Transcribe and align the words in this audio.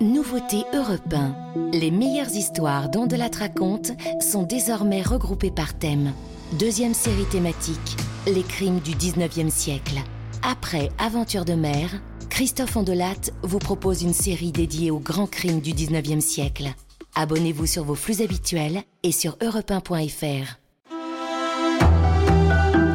Nouveauté 0.00 0.64
Europe 0.72 1.12
1. 1.12 1.72
Les 1.72 1.90
meilleures 1.90 2.30
histoires 2.30 2.88
dont 2.88 3.06
de 3.06 3.16
la 3.16 3.28
raconte 3.38 3.92
sont 4.22 4.44
désormais 4.44 5.02
regroupées 5.02 5.50
par 5.50 5.74
thème. 5.74 6.14
Deuxième 6.58 6.94
série 6.94 7.26
thématique, 7.26 7.98
les 8.26 8.42
crimes 8.42 8.80
du 8.80 8.92
19e 8.92 9.50
siècle. 9.50 9.98
Après 10.42 10.88
Aventure 10.98 11.44
de 11.44 11.52
mer, 11.52 11.90
Christophe 12.30 12.76
Ondelat 12.76 13.30
vous 13.42 13.58
propose 13.58 14.02
une 14.02 14.14
série 14.14 14.52
dédiée 14.52 14.90
aux 14.90 15.00
grands 15.00 15.26
crimes 15.26 15.60
du 15.60 15.72
19e 15.72 16.20
siècle. 16.20 16.72
Abonnez-vous 17.14 17.66
sur 17.66 17.84
vos 17.84 17.94
flux 17.94 18.22
habituels 18.22 18.80
et 19.02 19.12
sur 19.12 19.36
europe1.fr. 19.36 20.60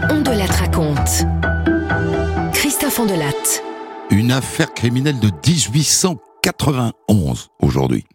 Ondelat 0.09 0.45
raconte. 0.45 1.23
Christophe 2.51 2.99
Ondelat. 2.99 3.61
Une 4.09 4.31
affaire 4.31 4.73
criminelle 4.73 5.19
de 5.19 5.29
1891 6.45 7.49
aujourd'hui. 7.59 8.05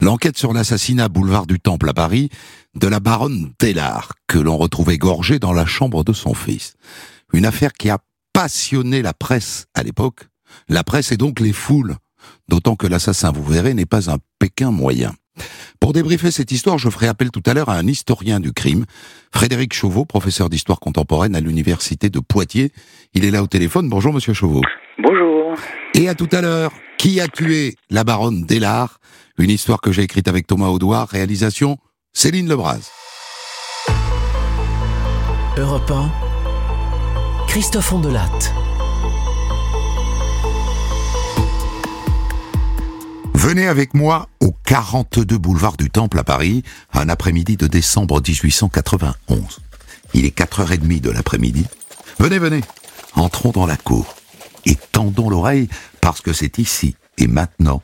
L'enquête 0.00 0.36
sur 0.36 0.52
l'assassinat 0.52 1.08
boulevard 1.08 1.46
du 1.46 1.60
Temple 1.60 1.88
à 1.88 1.94
Paris 1.94 2.30
de 2.74 2.88
la 2.88 2.98
baronne 2.98 3.52
Dellard, 3.60 4.12
que 4.26 4.38
l'on 4.38 4.56
retrouve 4.56 4.90
égorgée 4.90 5.38
dans 5.38 5.52
la 5.52 5.66
chambre 5.66 6.02
de 6.02 6.12
son 6.12 6.34
fils. 6.34 6.74
Une 7.32 7.46
affaire 7.46 7.72
qui 7.72 7.88
a 7.88 7.98
passionné 8.32 9.02
la 9.02 9.14
presse 9.14 9.66
à 9.74 9.84
l'époque. 9.84 10.26
La 10.68 10.82
presse 10.82 11.12
et 11.12 11.16
donc 11.16 11.38
les 11.38 11.52
foules. 11.52 11.94
D'autant 12.48 12.74
que 12.74 12.88
l'assassin, 12.88 13.30
vous 13.30 13.44
verrez, 13.44 13.72
n'est 13.72 13.86
pas 13.86 14.10
un 14.10 14.18
Pékin 14.40 14.72
moyen. 14.72 15.14
Pour 15.78 15.92
débriefer 15.92 16.32
cette 16.32 16.50
histoire, 16.50 16.78
je 16.78 16.90
ferai 16.90 17.06
appel 17.06 17.30
tout 17.30 17.42
à 17.46 17.54
l'heure 17.54 17.68
à 17.68 17.76
un 17.76 17.86
historien 17.86 18.40
du 18.40 18.52
crime, 18.52 18.84
Frédéric 19.32 19.74
Chauveau, 19.74 20.04
professeur 20.04 20.50
d'histoire 20.50 20.80
contemporaine 20.80 21.36
à 21.36 21.40
l'université 21.40 22.10
de 22.10 22.18
Poitiers. 22.18 22.72
Il 23.14 23.24
est 23.24 23.30
là 23.30 23.42
au 23.42 23.46
téléphone. 23.46 23.88
Bonjour, 23.88 24.12
monsieur 24.12 24.32
Chauveau. 24.32 24.62
Bonjour. 24.98 25.25
Et 25.94 26.08
à 26.08 26.14
tout 26.14 26.28
à 26.32 26.40
l'heure, 26.40 26.72
qui 26.98 27.20
a 27.20 27.28
tué 27.28 27.76
la 27.90 28.04
baronne 28.04 28.44
Dellard? 28.44 29.00
Une 29.38 29.50
histoire 29.50 29.80
que 29.80 29.92
j'ai 29.92 30.02
écrite 30.02 30.28
avec 30.28 30.46
Thomas 30.46 30.68
Audouard, 30.68 31.08
réalisation 31.08 31.78
Céline 32.12 32.48
Lebras. 32.48 32.90
Europe 35.58 35.90
1, 35.90 36.10
Christophe 37.48 37.92
Ondelat. 37.92 38.30
Venez 43.34 43.68
avec 43.68 43.94
moi 43.94 44.28
au 44.40 44.52
42 44.64 45.38
boulevard 45.38 45.76
du 45.76 45.88
Temple 45.88 46.18
à 46.18 46.24
Paris, 46.24 46.62
un 46.92 47.08
après-midi 47.08 47.56
de 47.56 47.66
décembre 47.66 48.20
1891. 48.20 49.60
Il 50.14 50.24
est 50.24 50.36
4h30 50.36 51.00
de 51.00 51.10
l'après-midi. 51.10 51.66
Venez, 52.18 52.38
venez, 52.38 52.62
entrons 53.14 53.50
dans 53.50 53.66
la 53.66 53.76
cour 53.76 54.16
et 54.66 54.76
tendons 54.92 55.30
l'oreille 55.30 55.68
parce 56.00 56.20
que 56.20 56.32
c'est 56.32 56.58
ici 56.58 56.96
et 57.16 57.26
maintenant 57.26 57.82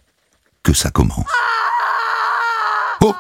que 0.63 0.75
ça 0.75 0.91
commence. 0.91 1.27
Oh 3.01 3.15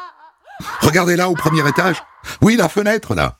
Regardez 0.80 1.16
là 1.16 1.30
au 1.30 1.34
premier 1.34 1.66
étage. 1.66 2.02
Oui, 2.40 2.56
la 2.56 2.68
fenêtre 2.68 3.14
là. 3.14 3.38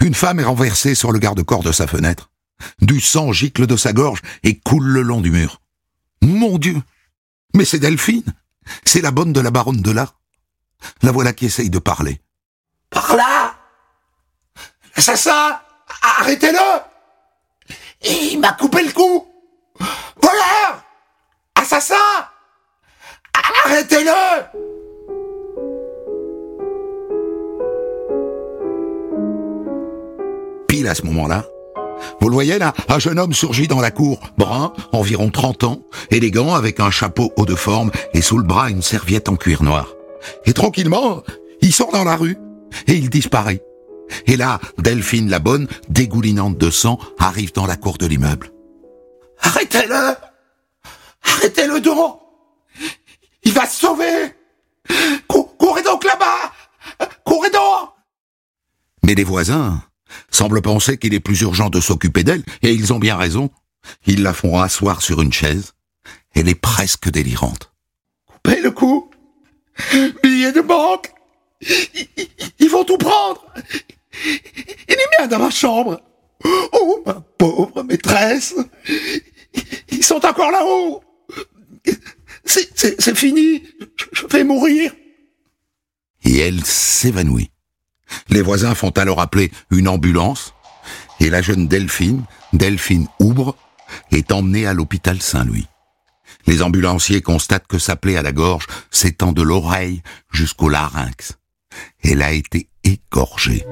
Une 0.00 0.14
femme 0.14 0.40
est 0.40 0.44
renversée 0.44 0.94
sur 0.94 1.12
le 1.12 1.18
garde-corps 1.18 1.62
de 1.62 1.72
sa 1.72 1.86
fenêtre. 1.86 2.30
Du 2.80 3.00
sang 3.00 3.32
gicle 3.32 3.66
de 3.66 3.76
sa 3.76 3.92
gorge 3.92 4.22
et 4.44 4.58
coule 4.58 4.86
le 4.86 5.02
long 5.02 5.20
du 5.20 5.30
mur. 5.30 5.60
Mon 6.22 6.58
Dieu 6.58 6.80
Mais 7.54 7.64
c'est 7.64 7.78
Delphine 7.78 8.22
C'est 8.84 9.02
la 9.02 9.10
bonne 9.10 9.32
de 9.32 9.40
la 9.40 9.50
baronne 9.50 9.82
de 9.82 9.90
là. 9.90 10.12
La 11.02 11.12
voilà 11.12 11.32
qui 11.32 11.46
essaye 11.46 11.70
de 11.70 11.78
parler. 11.78 12.20
Par 12.90 13.16
là 13.16 13.56
L'assassin 14.96 15.58
Arrêtez-le 16.18 16.58
Il 18.02 18.40
m'a 18.40 18.52
coupé 18.52 18.82
le 18.82 18.92
cou 18.92 19.26
Voleur 19.80 20.84
Assassin 21.54 21.94
Arrêtez-le 23.64 24.10
Pile 30.68 30.88
à 30.88 30.94
ce 30.94 31.02
moment-là, 31.02 31.44
vous 32.20 32.28
le 32.28 32.34
voyez 32.34 32.58
là, 32.58 32.72
un 32.88 32.98
jeune 32.98 33.18
homme 33.18 33.32
surgit 33.32 33.68
dans 33.68 33.80
la 33.80 33.90
cour, 33.90 34.18
brun, 34.38 34.72
environ 34.92 35.30
30 35.30 35.64
ans, 35.64 35.82
élégant, 36.10 36.54
avec 36.54 36.80
un 36.80 36.90
chapeau 36.90 37.32
haut 37.36 37.46
de 37.46 37.54
forme 37.54 37.90
et 38.12 38.22
sous 38.22 38.38
le 38.38 38.44
bras 38.44 38.70
une 38.70 38.82
serviette 38.82 39.28
en 39.28 39.36
cuir 39.36 39.62
noir. 39.62 39.88
Et 40.46 40.52
tranquillement, 40.52 41.22
il 41.60 41.72
sort 41.72 41.92
dans 41.92 42.04
la 42.04 42.16
rue 42.16 42.36
et 42.86 42.94
il 42.94 43.10
disparaît. 43.10 43.62
Et 44.26 44.36
là, 44.36 44.60
Delphine 44.78 45.30
la 45.30 45.38
bonne, 45.38 45.66
dégoulinante 45.88 46.58
de 46.58 46.70
sang, 46.70 46.98
arrive 47.18 47.52
dans 47.52 47.66
la 47.66 47.76
cour 47.76 47.98
de 47.98 48.06
l'immeuble. 48.06 48.53
Arrêtez-le. 49.44 50.14
Arrêtez-le 51.22 51.80
donc 51.80 52.20
Il 53.44 53.52
va 53.52 53.66
se 53.66 53.80
sauver. 53.80 54.34
Cou- 55.28 55.50
Courez 55.58 55.82
donc 55.82 56.04
là-bas. 56.04 56.52
Courez 57.24 57.50
donc. 57.50 57.90
Mais 59.04 59.14
les 59.14 59.24
voisins 59.24 59.82
semblent 60.30 60.62
penser 60.62 60.96
qu'il 60.98 61.14
est 61.14 61.20
plus 61.20 61.40
urgent 61.42 61.68
de 61.70 61.80
s'occuper 61.80 62.24
d'elle, 62.24 62.42
et 62.62 62.72
ils 62.72 62.92
ont 62.92 62.98
bien 62.98 63.16
raison. 63.16 63.50
Ils 64.06 64.22
la 64.22 64.32
font 64.32 64.60
asseoir 64.60 65.02
sur 65.02 65.20
une 65.20 65.32
chaise. 65.32 65.72
Elle 66.34 66.48
est 66.48 66.54
presque 66.54 67.10
délirante. 67.10 67.72
Coupez 68.26 68.60
le 68.60 68.70
cou. 68.70 69.10
Billets 70.22 70.52
de 70.52 70.60
banque. 70.60 71.12
Ils 72.58 72.70
vont 72.70 72.84
tout 72.84 72.98
prendre. 72.98 73.44
Il 74.24 74.94
est 74.94 75.18
bien 75.18 75.26
dans 75.28 75.38
ma 75.38 75.50
chambre. 75.50 76.00
Oh, 76.72 77.02
ma 77.06 77.14
pauvre 77.38 77.82
maîtresse 77.82 78.54
Ils 79.90 80.04
sont 80.04 80.24
encore 80.24 80.50
là-haut 80.50 81.02
C'est 82.44 83.16
fini 83.16 83.62
Je- 84.12 84.26
vais 84.26 84.44
mourir 84.44 84.92
et 86.26 86.38
elle 86.38 86.64
s'évanouit. 86.64 87.50
Les 88.30 88.40
voisins 88.42 88.74
font 88.74 88.90
alors 88.90 89.20
appeler 89.20 89.50
une 89.70 89.88
ambulance 89.88 90.54
et 91.20 91.28
la 91.28 91.42
jeune 91.42 91.68
Delphine, 91.68 92.24
Delphine 92.54 93.08
Oubre, 93.20 93.56
est 94.10 94.32
emmenée 94.32 94.66
à 94.66 94.72
l'hôpital 94.72 95.20
Saint-Louis. 95.20 95.66
Les 96.46 96.62
ambulanciers 96.62 97.20
constatent 97.22 97.66
que 97.66 97.78
sa 97.78 97.96
plaie 97.96 98.16
à 98.16 98.22
la 98.22 98.32
gorge 98.32 98.66
s'étend 98.90 99.32
de 99.32 99.42
l'oreille 99.42 100.02
jusqu'au 100.32 100.68
larynx. 100.70 101.34
Elle 102.02 102.22
a 102.22 102.32
été 102.32 102.68
égorgée. 102.84 103.64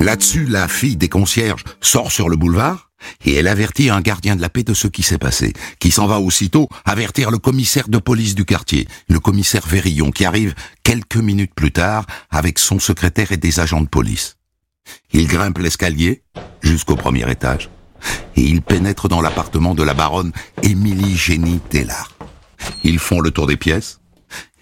Là-dessus, 0.00 0.46
la 0.46 0.66
fille 0.66 0.96
des 0.96 1.10
concierges 1.10 1.64
sort 1.82 2.10
sur 2.10 2.30
le 2.30 2.36
boulevard 2.36 2.90
et 3.24 3.34
elle 3.34 3.48
avertit 3.48 3.90
un 3.90 4.00
gardien 4.00 4.34
de 4.34 4.40
la 4.40 4.48
paix 4.48 4.62
de 4.62 4.74
ce 4.74 4.88
qui 4.88 5.02
s'est 5.02 5.18
passé, 5.18 5.52
qui 5.78 5.90
s'en 5.90 6.06
va 6.06 6.20
aussitôt 6.20 6.68
avertir 6.84 7.30
le 7.30 7.38
commissaire 7.38 7.88
de 7.88 7.98
police 7.98 8.34
du 8.34 8.44
quartier, 8.44 8.88
le 9.08 9.20
commissaire 9.20 9.66
Vérillon, 9.66 10.10
qui 10.10 10.24
arrive 10.24 10.54
quelques 10.82 11.16
minutes 11.16 11.54
plus 11.54 11.72
tard 11.72 12.06
avec 12.30 12.58
son 12.58 12.78
secrétaire 12.78 13.32
et 13.32 13.36
des 13.36 13.60
agents 13.60 13.82
de 13.82 13.88
police. 13.88 14.36
Il 15.12 15.28
grimpe 15.28 15.58
l'escalier 15.58 16.22
jusqu'au 16.62 16.96
premier 16.96 17.30
étage 17.30 17.70
et 18.36 18.42
il 18.42 18.62
pénètre 18.62 19.08
dans 19.08 19.20
l'appartement 19.20 19.74
de 19.74 19.82
la 19.82 19.94
baronne 19.94 20.32
Émilie 20.62 21.16
Génie 21.16 21.60
Dellard. 21.70 22.16
Ils 22.84 22.98
font 22.98 23.20
le 23.20 23.30
tour 23.30 23.46
des 23.46 23.58
pièces 23.58 24.00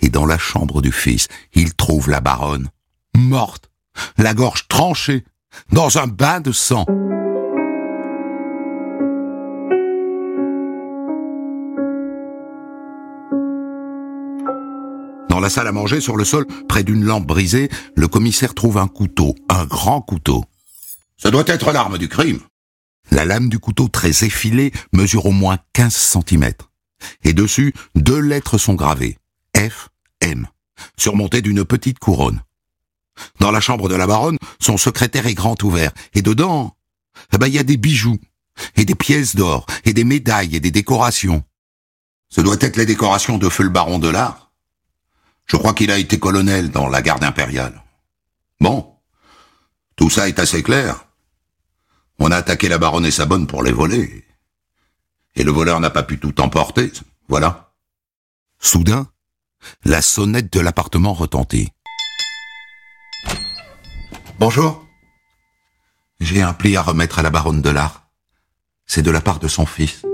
et 0.00 0.08
dans 0.08 0.26
la 0.26 0.38
chambre 0.38 0.82
du 0.82 0.92
fils, 0.92 1.28
ils 1.54 1.74
trouvent 1.74 2.10
la 2.10 2.20
baronne 2.20 2.68
morte, 3.16 3.67
la 4.16 4.34
gorge 4.34 4.68
tranchée, 4.68 5.24
dans 5.72 5.98
un 5.98 6.06
bain 6.06 6.40
de 6.40 6.52
sang. 6.52 6.84
Dans 15.28 15.40
la 15.40 15.50
salle 15.50 15.68
à 15.68 15.72
manger, 15.72 16.00
sur 16.00 16.16
le 16.16 16.24
sol, 16.24 16.46
près 16.68 16.82
d'une 16.82 17.04
lampe 17.04 17.26
brisée, 17.26 17.68
le 17.94 18.08
commissaire 18.08 18.54
trouve 18.54 18.78
un 18.78 18.88
couteau, 18.88 19.36
un 19.48 19.66
grand 19.66 20.00
couteau. 20.00 20.44
Ce 21.16 21.28
doit 21.28 21.44
être 21.46 21.72
l'arme 21.72 21.98
du 21.98 22.08
crime. 22.08 22.40
La 23.10 23.24
lame 23.24 23.48
du 23.48 23.58
couteau 23.58 23.88
très 23.88 24.24
effilée 24.24 24.72
mesure 24.92 25.26
au 25.26 25.32
moins 25.32 25.58
15 25.72 25.94
cm. 25.94 26.52
Et 27.24 27.32
dessus, 27.32 27.72
deux 27.94 28.18
lettres 28.18 28.58
sont 28.58 28.74
gravées. 28.74 29.18
F, 29.56 29.88
M, 30.20 30.46
surmontées 30.96 31.42
d'une 31.42 31.64
petite 31.64 31.98
couronne. 31.98 32.40
Dans 33.40 33.50
la 33.50 33.60
chambre 33.60 33.88
de 33.88 33.94
la 33.94 34.06
baronne, 34.06 34.38
son 34.60 34.76
secrétaire 34.76 35.26
est 35.26 35.34
grand 35.34 35.62
ouvert. 35.62 35.92
Et 36.14 36.22
dedans, 36.22 36.76
eh 37.32 37.38
ben, 37.38 37.46
il 37.46 37.54
y 37.54 37.58
a 37.58 37.64
des 37.64 37.76
bijoux, 37.76 38.18
et 38.76 38.84
des 38.84 38.94
pièces 38.94 39.36
d'or, 39.36 39.66
et 39.84 39.92
des 39.92 40.04
médailles, 40.04 40.56
et 40.56 40.60
des 40.60 40.70
décorations. 40.70 41.42
Ce 42.28 42.40
doit 42.40 42.56
être 42.60 42.76
les 42.76 42.86
décorations 42.86 43.38
de 43.38 43.48
feu 43.48 43.64
le 43.64 43.70
baron 43.70 43.98
de 43.98 44.08
l'art. 44.08 44.52
Je 45.46 45.56
crois 45.56 45.74
qu'il 45.74 45.90
a 45.90 45.98
été 45.98 46.18
colonel 46.18 46.70
dans 46.70 46.88
la 46.88 47.02
garde 47.02 47.24
impériale. 47.24 47.82
Bon. 48.60 48.94
Tout 49.96 50.10
ça 50.10 50.28
est 50.28 50.38
assez 50.38 50.62
clair. 50.62 51.06
On 52.18 52.30
a 52.30 52.36
attaqué 52.36 52.68
la 52.68 52.78
baronne 52.78 53.06
et 53.06 53.10
sa 53.10 53.26
bonne 53.26 53.46
pour 53.46 53.62
les 53.62 53.72
voler. 53.72 54.24
Et 55.34 55.42
le 55.42 55.50
voleur 55.50 55.80
n'a 55.80 55.90
pas 55.90 56.02
pu 56.02 56.18
tout 56.18 56.40
emporter. 56.40 56.92
Voilà. 57.28 57.72
Soudain, 58.60 59.08
la 59.84 60.02
sonnette 60.02 60.52
de 60.52 60.60
l'appartement 60.60 61.14
retentit. 61.14 61.70
Bonjour. 64.40 64.86
J'ai 66.20 66.42
un 66.42 66.52
pli 66.52 66.76
à 66.76 66.82
remettre 66.82 67.18
à 67.18 67.22
la 67.22 67.30
baronne 67.30 67.60
de 67.60 67.70
l'art. 67.70 68.08
C'est 68.86 69.02
de 69.02 69.10
la 69.10 69.20
part 69.20 69.40
de 69.40 69.48
son 69.48 69.66
fils. 69.66 70.06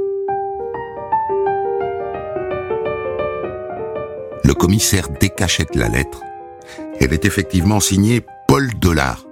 Le 4.43 4.55
commissaire 4.55 5.11
décachette 5.21 5.76
la 5.76 5.88
lettre. 5.88 6.23
Elle 6.99 7.12
est 7.12 7.26
effectivement 7.26 7.81
signée 7.81 8.25
Paul 8.49 8.71
Delard, 8.79 9.26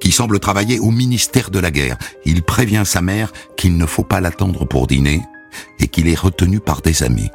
qui 0.00 0.10
semble 0.10 0.40
travailler 0.40 0.80
au 0.80 0.90
ministère 0.90 1.50
de 1.50 1.60
la 1.60 1.70
Guerre. 1.70 1.98
Il 2.24 2.42
prévient 2.42 2.82
sa 2.84 3.00
mère 3.00 3.32
qu'il 3.56 3.76
ne 3.76 3.86
faut 3.86 4.02
pas 4.02 4.20
l'attendre 4.20 4.64
pour 4.64 4.88
dîner 4.88 5.22
et 5.78 5.86
qu'il 5.86 6.08
est 6.08 6.18
retenu 6.18 6.58
par 6.58 6.80
des 6.80 7.04
amis. 7.04 7.30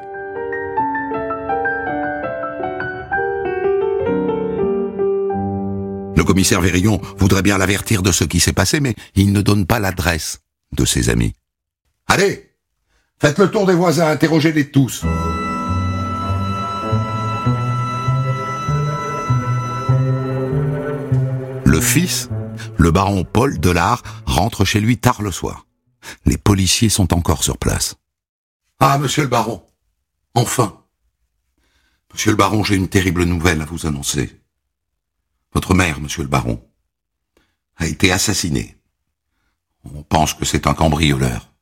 Le 6.18 6.24
commissaire 6.24 6.62
Vérillon 6.62 7.00
voudrait 7.20 7.44
bien 7.44 7.60
l'avertir 7.60 8.02
de 8.02 8.12
ce 8.12 8.24
qui 8.24 8.40
s'est 8.40 8.52
passé, 8.52 8.80
mais 8.80 8.96
il 9.14 9.32
ne 9.32 9.44
donne 9.44 9.68
pas 9.68 9.80
l'adresse 9.80 10.40
de 10.72 10.84
ses 10.84 11.12
amis. 11.12 11.34
Allez, 12.08 12.56
faites 13.22 13.38
le 13.38 13.52
tour 13.52 13.68
des 13.68 13.76
voisins, 13.76 14.10
interrogez-les 14.10 14.72
tous. 14.72 15.04
Le 21.66 21.80
fils, 21.80 22.30
le 22.78 22.90
baron 22.90 23.24
Paul 23.24 23.60
Delard, 23.60 24.02
rentre 24.26 24.66
chez 24.66 24.80
lui 24.80 24.98
tard 24.98 25.22
le 25.22 25.32
soir. 25.32 25.68
Les 26.26 26.38
policiers 26.38 26.90
sont 26.90 27.14
encore 27.14 27.44
sur 27.44 27.60
place. 27.60 27.94
Ah, 28.80 28.98
monsieur 28.98 29.22
le 29.22 29.30
baron. 29.30 29.62
Enfin. 30.34 30.82
Monsieur 32.12 32.32
le 32.32 32.38
baron, 32.38 32.64
j'ai 32.64 32.76
une 32.76 32.88
terrible 32.88 33.24
nouvelle 33.26 33.62
à 33.62 33.66
vous 33.66 33.86
annoncer. 33.86 34.32
Votre 35.54 35.74
mère, 35.74 36.00
monsieur 36.00 36.24
le 36.24 36.30
baron, 36.30 36.62
a 37.78 37.88
été 37.88 38.12
assassinée. 38.12 38.76
On 39.96 40.04
pense 40.04 40.34
que 40.34 40.46
c'est 40.46 40.68
un 40.68 40.74
cambrioleur. 40.74 41.54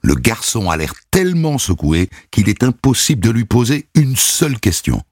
Le 0.00 0.14
garçon 0.14 0.70
a 0.70 0.76
l'air 0.76 0.94
tellement 1.10 1.58
secoué 1.58 2.10
qu'il 2.30 2.48
est 2.48 2.62
impossible 2.62 3.22
de 3.22 3.30
lui 3.30 3.44
poser 3.44 3.88
une 3.94 4.16
seule 4.16 4.60
question. 4.60 5.02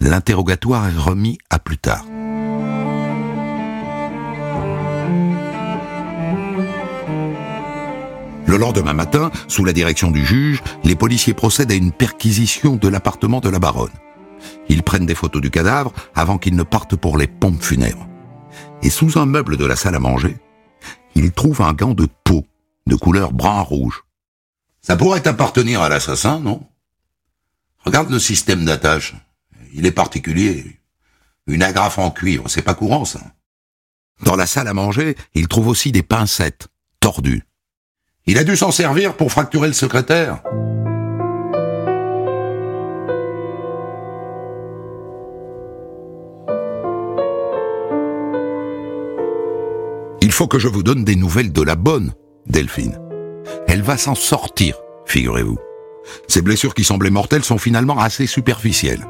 L'interrogatoire 0.00 0.88
est 0.88 0.98
remis 0.98 1.38
à 1.50 1.58
plus 1.58 1.78
tard. 1.78 2.04
Le 8.46 8.58
lendemain 8.58 8.92
matin, 8.92 9.30
sous 9.48 9.64
la 9.64 9.72
direction 9.72 10.10
du 10.10 10.26
juge, 10.26 10.62
les 10.84 10.96
policiers 10.96 11.32
procèdent 11.32 11.70
à 11.70 11.74
une 11.76 11.92
perquisition 11.92 12.76
de 12.76 12.88
l'appartement 12.88 13.40
de 13.40 13.48
la 13.48 13.58
baronne. 13.58 13.92
Ils 14.68 14.82
prennent 14.82 15.06
des 15.06 15.14
photos 15.14 15.42
du 15.42 15.50
cadavre 15.50 15.92
avant 16.14 16.38
qu'il 16.38 16.56
ne 16.56 16.62
parte 16.62 16.96
pour 16.96 17.16
les 17.16 17.26
pompes 17.26 17.62
funèbres. 17.62 18.06
Et 18.82 18.90
sous 18.90 19.18
un 19.18 19.26
meuble 19.26 19.56
de 19.56 19.64
la 19.64 19.76
salle 19.76 19.94
à 19.94 20.00
manger, 20.00 20.36
ils 21.14 21.32
trouvent 21.32 21.62
un 21.62 21.72
gant 21.72 21.94
de 21.94 22.08
peau 22.24 22.44
de 22.86 22.96
couleur 22.96 23.32
brun-rouge. 23.32 24.04
Ça 24.80 24.96
pourrait 24.96 25.26
appartenir 25.28 25.82
à 25.82 25.88
l'assassin, 25.88 26.40
non? 26.40 26.66
Regarde 27.84 28.10
le 28.10 28.18
système 28.18 28.64
d'attache. 28.64 29.14
Il 29.72 29.86
est 29.86 29.92
particulier. 29.92 30.80
Une 31.46 31.62
agrafe 31.62 31.98
en 31.98 32.10
cuivre, 32.10 32.48
c'est 32.48 32.62
pas 32.62 32.74
courant, 32.74 33.04
ça. 33.04 33.20
Dans 34.22 34.36
la 34.36 34.46
salle 34.46 34.68
à 34.68 34.74
manger, 34.74 35.16
ils 35.34 35.48
trouvent 35.48 35.68
aussi 35.68 35.90
des 35.92 36.02
pincettes, 36.02 36.68
tordues. 37.00 37.44
Il 38.26 38.38
a 38.38 38.44
dû 38.44 38.56
s'en 38.56 38.70
servir 38.70 39.16
pour 39.16 39.32
fracturer 39.32 39.66
le 39.66 39.74
secrétaire. 39.74 40.42
Il 50.32 50.34
faut 50.34 50.48
que 50.48 50.58
je 50.58 50.66
vous 50.66 50.82
donne 50.82 51.04
des 51.04 51.14
nouvelles 51.14 51.52
de 51.52 51.60
la 51.60 51.76
bonne, 51.76 52.14
Delphine. 52.46 52.98
Elle 53.68 53.82
va 53.82 53.98
s'en 53.98 54.14
sortir, 54.14 54.80
figurez-vous. 55.04 55.58
Ces 56.26 56.40
blessures 56.40 56.72
qui 56.72 56.84
semblaient 56.84 57.10
mortelles 57.10 57.44
sont 57.44 57.58
finalement 57.58 57.98
assez 57.98 58.26
superficielles. 58.26 59.06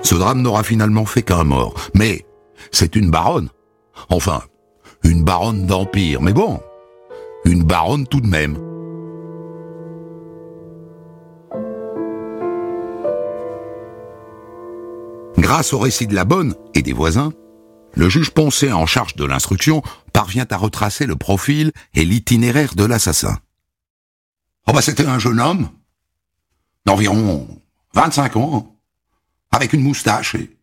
Ce 0.00 0.14
drame 0.14 0.40
n'aura 0.40 0.62
finalement 0.62 1.04
fait 1.04 1.20
qu'un 1.20 1.44
mort. 1.44 1.74
Mais 1.92 2.24
c'est 2.72 2.96
une 2.96 3.10
baronne. 3.10 3.50
Enfin, 4.08 4.40
une 5.04 5.24
baronne 5.24 5.66
d'empire. 5.66 6.22
Mais 6.22 6.32
bon, 6.32 6.58
une 7.44 7.62
baronne 7.62 8.06
tout 8.06 8.22
de 8.22 8.26
même. 8.26 8.56
Grâce 15.36 15.74
au 15.74 15.78
récit 15.78 16.06
de 16.06 16.14
la 16.14 16.24
bonne 16.24 16.54
et 16.74 16.80
des 16.80 16.94
voisins, 16.94 17.34
le 17.96 18.08
juge 18.08 18.30
Poncet 18.30 18.70
en 18.70 18.86
charge 18.86 19.16
de 19.16 19.24
l'instruction 19.24 19.82
parvient 20.12 20.46
à 20.50 20.56
retracer 20.56 21.06
le 21.06 21.16
profil 21.16 21.72
et 21.94 22.04
l'itinéraire 22.04 22.74
de 22.74 22.84
l'assassin. 22.84 23.38
Oh 24.66 24.72
bah 24.72 24.82
c'était 24.82 25.06
un 25.06 25.18
jeune 25.18 25.40
homme 25.40 25.70
d'environ 26.84 27.48
25 27.94 28.36
ans, 28.36 28.76
avec 29.50 29.72
une 29.72 29.82
moustache 29.82 30.34
et, 30.34 30.56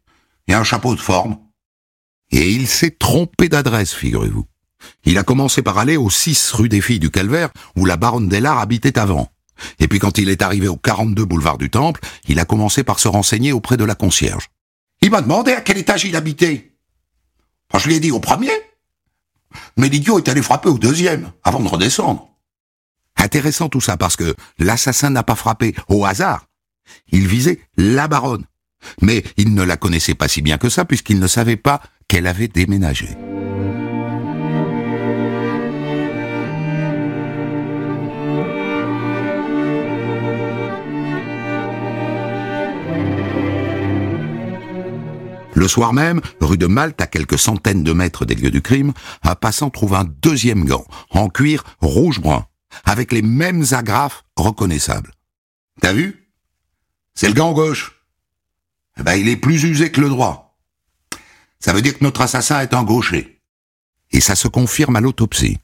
et 0.47 0.53
un 0.53 0.63
chapeau 0.63 0.95
de 0.95 0.99
forme. 0.99 1.37
Et 2.31 2.51
il 2.51 2.67
s'est 2.67 2.91
trompé 2.91 3.49
d'adresse, 3.49 3.93
figurez-vous. 3.93 4.45
Il 5.05 5.17
a 5.17 5.23
commencé 5.23 5.61
par 5.61 5.77
aller 5.77 5.97
au 5.97 6.09
6 6.09 6.51
rue 6.51 6.69
des 6.69 6.81
Filles 6.81 6.99
du 6.99 7.09
Calvaire, 7.09 7.49
où 7.75 7.85
la 7.85 7.97
baronne 7.97 8.29
Delard 8.29 8.59
habitait 8.59 8.99
avant. 8.99 9.29
Et 9.79 9.87
puis 9.87 9.99
quand 9.99 10.17
il 10.17 10.29
est 10.29 10.41
arrivé 10.41 10.67
au 10.67 10.77
42 10.77 11.25
boulevard 11.25 11.57
du 11.57 11.69
Temple, 11.69 12.01
il 12.27 12.39
a 12.39 12.45
commencé 12.45 12.83
par 12.83 12.99
se 12.99 13.07
renseigner 13.07 13.51
auprès 13.51 13.77
de 13.77 13.85
la 13.85 13.95
concierge. 13.95 14.49
Il 15.01 15.11
m'a 15.11 15.21
demandé 15.21 15.53
à 15.53 15.61
quel 15.61 15.77
étage 15.77 16.05
il 16.05 16.15
habitait. 16.15 16.72
Je 17.77 17.87
lui 17.87 17.95
ai 17.95 17.99
dit 17.99 18.11
au 18.11 18.19
premier. 18.19 18.51
Mais 19.77 19.89
l'idiot 19.89 20.17
est 20.17 20.29
allé 20.29 20.41
frapper 20.41 20.69
au 20.69 20.77
deuxième, 20.77 21.31
avant 21.43 21.59
de 21.59 21.67
redescendre. 21.67 22.29
Intéressant 23.17 23.69
tout 23.69 23.81
ça, 23.81 23.97
parce 23.97 24.15
que 24.15 24.35
l'assassin 24.59 25.09
n'a 25.09 25.23
pas 25.23 25.35
frappé 25.35 25.75
au 25.87 26.05
hasard. 26.05 26.47
Il 27.11 27.27
visait 27.27 27.61
la 27.77 28.07
baronne. 28.07 28.45
Mais 29.01 29.23
il 29.37 29.53
ne 29.53 29.63
la 29.63 29.77
connaissait 29.77 30.15
pas 30.15 30.27
si 30.27 30.41
bien 30.41 30.57
que 30.57 30.69
ça, 30.69 30.85
puisqu'il 30.85 31.19
ne 31.19 31.27
savait 31.27 31.57
pas 31.57 31.81
qu'elle 32.07 32.27
avait 32.27 32.47
déménagé. 32.47 33.09
Le 45.55 45.67
soir 45.67 45.93
même, 45.93 46.21
rue 46.41 46.57
de 46.57 46.67
Malte, 46.67 47.01
à 47.01 47.07
quelques 47.07 47.37
centaines 47.37 47.83
de 47.83 47.93
mètres 47.93 48.25
des 48.25 48.35
lieux 48.35 48.51
du 48.51 48.61
crime, 48.61 48.93
un 49.21 49.35
passant 49.35 49.69
trouve 49.69 49.93
un 49.93 50.03
deuxième 50.03 50.65
gant, 50.65 50.85
en 51.11 51.29
cuir 51.29 51.63
rouge-brun, 51.81 52.47
avec 52.85 53.11
les 53.11 53.21
mêmes 53.21 53.63
agrafes 53.71 54.23
reconnaissables. 54.35 55.11
T'as 55.81 55.93
vu? 55.93 56.31
C'est 57.13 57.27
le 57.27 57.35
gant 57.35 57.53
gauche. 57.53 57.91
Eh 58.97 59.03
ben, 59.03 59.13
il 59.13 59.27
est 59.27 59.37
plus 59.37 59.63
usé 59.63 59.91
que 59.91 60.01
le 60.01 60.09
droit. 60.09 60.57
Ça 61.59 61.73
veut 61.73 61.81
dire 61.81 61.97
que 61.97 62.03
notre 62.03 62.21
assassin 62.21 62.59
est 62.61 62.73
un 62.73 62.83
gaucher. 62.83 63.41
Et 64.11 64.21
ça 64.21 64.35
se 64.35 64.47
confirme 64.47 64.95
à 64.95 65.01
l'autopsie. 65.01 65.59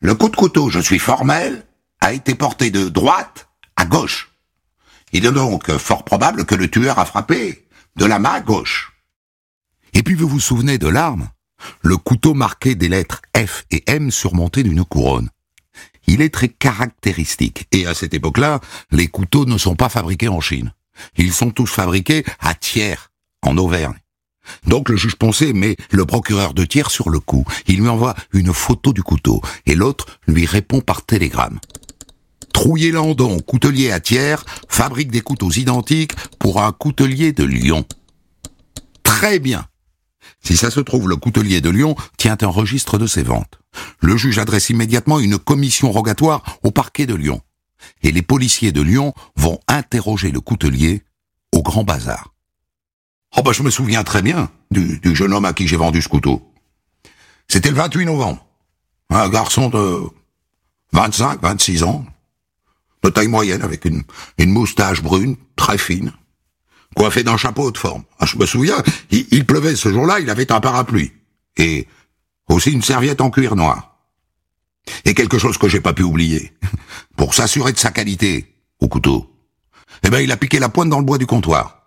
Le 0.00 0.14
coup 0.14 0.28
de 0.28 0.36
couteau, 0.36 0.70
je 0.70 0.80
suis 0.80 0.98
formel, 0.98 1.64
a 2.00 2.12
été 2.12 2.34
porté 2.34 2.70
de 2.70 2.88
droite 2.88 3.48
à 3.76 3.86
gauche. 3.86 4.32
Il 5.12 5.24
est 5.24 5.32
donc 5.32 5.70
fort 5.78 6.04
probable 6.04 6.44
que 6.44 6.54
le 6.54 6.68
tueur 6.68 6.98
a 6.98 7.04
frappé 7.04 7.66
de 7.96 8.04
la 8.04 8.18
main 8.18 8.40
gauche. 8.40 8.93
Et 9.94 10.02
puis 10.02 10.14
vous 10.14 10.28
vous 10.28 10.40
souvenez 10.40 10.78
de 10.78 10.88
l'arme? 10.88 11.28
Le 11.82 11.96
couteau 11.96 12.34
marqué 12.34 12.74
des 12.74 12.88
lettres 12.88 13.22
F 13.36 13.64
et 13.70 13.84
M 13.86 14.10
surmonté 14.10 14.62
d'une 14.62 14.84
couronne. 14.84 15.30
Il 16.06 16.20
est 16.20 16.34
très 16.34 16.48
caractéristique. 16.48 17.66
Et 17.72 17.86
à 17.86 17.94
cette 17.94 18.12
époque-là, 18.12 18.60
les 18.90 19.06
couteaux 19.06 19.46
ne 19.46 19.56
sont 19.56 19.76
pas 19.76 19.88
fabriqués 19.88 20.28
en 20.28 20.40
Chine. 20.40 20.74
Ils 21.16 21.32
sont 21.32 21.50
tous 21.50 21.66
fabriqués 21.66 22.24
à 22.40 22.54
Thiers, 22.54 23.08
en 23.42 23.56
Auvergne. 23.56 23.98
Donc 24.66 24.90
le 24.90 24.96
juge 24.96 25.16
Poncet 25.16 25.52
met 25.54 25.76
le 25.90 26.04
procureur 26.04 26.52
de 26.52 26.64
Thiers 26.64 26.90
sur 26.90 27.08
le 27.08 27.20
coup. 27.20 27.44
Il 27.66 27.80
lui 27.80 27.88
envoie 27.88 28.14
une 28.32 28.52
photo 28.52 28.92
du 28.92 29.02
couteau 29.02 29.40
et 29.64 29.74
l'autre 29.74 30.18
lui 30.26 30.44
répond 30.44 30.80
par 30.80 31.06
télégramme. 31.06 31.60
Trouillet 32.52 32.90
Landon, 32.90 33.40
coutelier 33.40 33.90
à 33.90 34.00
Thiers, 34.00 34.44
fabrique 34.68 35.10
des 35.10 35.22
couteaux 35.22 35.50
identiques 35.50 36.12
pour 36.38 36.62
un 36.62 36.72
coutelier 36.72 37.32
de 37.32 37.44
Lyon. 37.44 37.84
Très 39.02 39.38
bien. 39.38 39.66
Si 40.44 40.58
ça 40.58 40.70
se 40.70 40.80
trouve, 40.80 41.08
le 41.08 41.16
coutelier 41.16 41.62
de 41.62 41.70
Lyon 41.70 41.96
tient 42.18 42.36
un 42.42 42.48
registre 42.48 42.98
de 42.98 43.06
ses 43.06 43.22
ventes. 43.22 43.58
Le 44.00 44.16
juge 44.16 44.38
adresse 44.38 44.68
immédiatement 44.68 45.18
une 45.18 45.38
commission 45.38 45.90
rogatoire 45.90 46.58
au 46.62 46.70
parquet 46.70 47.06
de 47.06 47.14
Lyon. 47.14 47.40
Et 48.02 48.12
les 48.12 48.22
policiers 48.22 48.70
de 48.70 48.82
Lyon 48.82 49.14
vont 49.36 49.58
interroger 49.68 50.30
le 50.30 50.40
coutelier 50.40 51.02
au 51.52 51.62
Grand 51.62 51.84
Bazar. 51.84 52.34
Oh 53.36 53.42
bah 53.42 53.52
je 53.52 53.62
me 53.62 53.70
souviens 53.70 54.04
très 54.04 54.22
bien 54.22 54.50
du, 54.70 55.00
jeune 55.14 55.32
homme 55.32 55.44
à 55.44 55.54
qui 55.54 55.66
j'ai 55.66 55.76
vendu 55.76 56.02
ce 56.02 56.08
couteau. 56.08 56.52
C'était 57.48 57.70
le 57.70 57.76
28 57.76 58.04
novembre. 58.04 58.46
Un 59.10 59.28
garçon 59.28 59.70
de 59.70 60.02
25, 60.92 61.40
26 61.42 61.82
ans, 61.84 62.04
de 63.02 63.10
taille 63.10 63.28
moyenne, 63.28 63.62
avec 63.62 63.84
une 63.84 64.04
moustache 64.38 65.02
brune, 65.02 65.36
très 65.56 65.78
fine, 65.78 66.12
coiffé 66.94 67.22
d'un 67.22 67.36
chapeau 67.36 67.70
de 67.70 67.78
forme. 67.78 68.04
Ah, 68.18 68.26
je 68.26 68.36
me 68.36 68.46
souviens, 68.46 68.82
il, 69.10 69.44
pleuvait 69.46 69.76
ce 69.76 69.90
jour-là, 69.90 70.20
il 70.20 70.30
avait 70.30 70.50
un 70.52 70.60
parapluie. 70.60 71.12
Et 71.56 71.86
Aussi 72.48 72.72
une 72.72 72.82
serviette 72.82 73.20
en 73.20 73.30
cuir 73.30 73.56
noir. 73.56 73.96
Et 75.04 75.14
quelque 75.14 75.38
chose 75.38 75.58
que 75.58 75.68
j'ai 75.68 75.80
pas 75.80 75.92
pu 75.94 76.02
oublier. 76.02 76.52
Pour 77.16 77.34
s'assurer 77.34 77.72
de 77.72 77.78
sa 77.78 77.90
qualité, 77.90 78.54
au 78.80 78.88
couteau. 78.88 79.30
Eh 80.02 80.10
ben, 80.10 80.20
il 80.20 80.32
a 80.32 80.36
piqué 80.36 80.58
la 80.58 80.68
pointe 80.68 80.90
dans 80.90 80.98
le 80.98 81.04
bois 81.04 81.18
du 81.18 81.26
comptoir. 81.26 81.84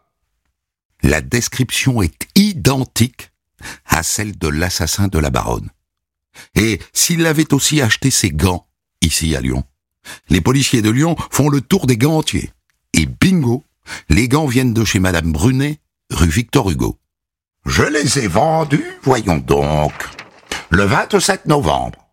La 1.04 1.22
description 1.22 2.02
est 2.02 2.28
identique 2.36 3.32
à 3.86 4.04
celle 4.04 4.38
de 4.38 4.48
l'assassin 4.48 5.08
de 5.08 5.20
la 5.20 5.30
baronne. 5.30 5.70
Et 6.56 6.80
s'il 6.94 7.26
avait 7.26 7.54
aussi 7.54 7.82
acheté 7.82 8.12
ses 8.12 8.32
gants, 8.32 8.68
ici 9.02 9.36
à 9.36 9.42
Lyon, 9.42 9.64
les 10.30 10.42
policiers 10.42 10.82
de 10.82 10.90
Lyon 10.90 11.16
font 11.32 11.50
le 11.50 11.62
tour 11.62 11.88
des 11.88 11.98
gants 11.98 12.18
entiers. 12.18 12.52
Et 12.94 13.06
bingo, 13.06 13.64
les 14.10 14.28
gants 14.28 14.46
viennent 14.46 14.74
de 14.74 14.84
chez 14.84 15.00
Madame 15.00 15.32
Brunet, 15.32 15.80
rue 16.12 16.30
Victor 16.30 16.70
Hugo. 16.70 17.00
Je 17.66 17.84
les 17.84 18.20
ai 18.20 18.28
vendus, 18.28 18.86
voyons 19.04 19.38
donc, 19.38 19.94
le 20.70 20.84
27 20.84 21.48
novembre. 21.48 22.08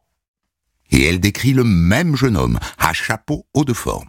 Et 0.90 1.04
elle 1.04 1.20
décrit 1.20 1.52
le 1.52 1.64
même 1.64 2.16
jeune 2.16 2.36
homme, 2.36 2.58
à 2.78 2.92
chapeau 2.92 3.46
haut 3.54 3.64
de 3.64 3.72
forme. 3.72 4.06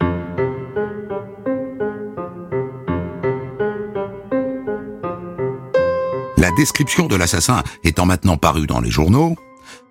La 6.36 6.50
description 6.52 7.06
de 7.06 7.16
l'assassin 7.16 7.62
étant 7.82 8.06
maintenant 8.06 8.36
parue 8.36 8.66
dans 8.66 8.80
les 8.80 8.90
journaux, 8.90 9.36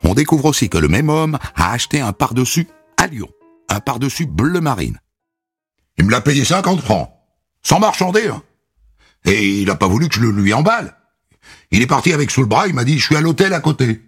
on 0.03 0.13
découvre 0.13 0.46
aussi 0.46 0.70
que 0.70 0.77
le 0.77 0.88
même 0.88 1.10
homme 1.10 1.38
a 1.55 1.72
acheté 1.72 2.00
un 2.00 2.13
par-dessus 2.13 2.67
à 2.98 3.08
Lyon, 3.08 3.29
un 3.70 3.79
par-dessus 3.79 4.25
bleu 4.25 4.62
marine. 4.62 5.00
Il 5.98 6.05
me 6.05 6.12
l'a 6.12 6.22
payé 6.22 6.46
50 6.46 6.82
francs, 6.82 7.10
sans 7.65 7.79
marchander. 7.79 8.27
Hein. 8.27 8.41
Et 9.25 9.62
il 9.62 9.67
n'a 9.67 9.75
pas 9.75 9.88
voulu 9.88 10.07
que 10.07 10.15
je 10.15 10.22
le 10.22 10.31
lui 10.31 10.53
emballe. 10.53 10.95
Il 11.72 11.81
est 11.81 11.88
parti 11.88 12.13
avec 12.13 12.31
sous 12.31 12.41
le 12.41 12.48
bras, 12.48 12.67
il 12.67 12.74
m'a 12.74 12.86
dit, 12.86 12.98
je 12.98 13.05
suis 13.05 13.15
à 13.17 13.22
l'hôtel 13.22 13.53
à 13.53 13.60
côté. 13.60 14.01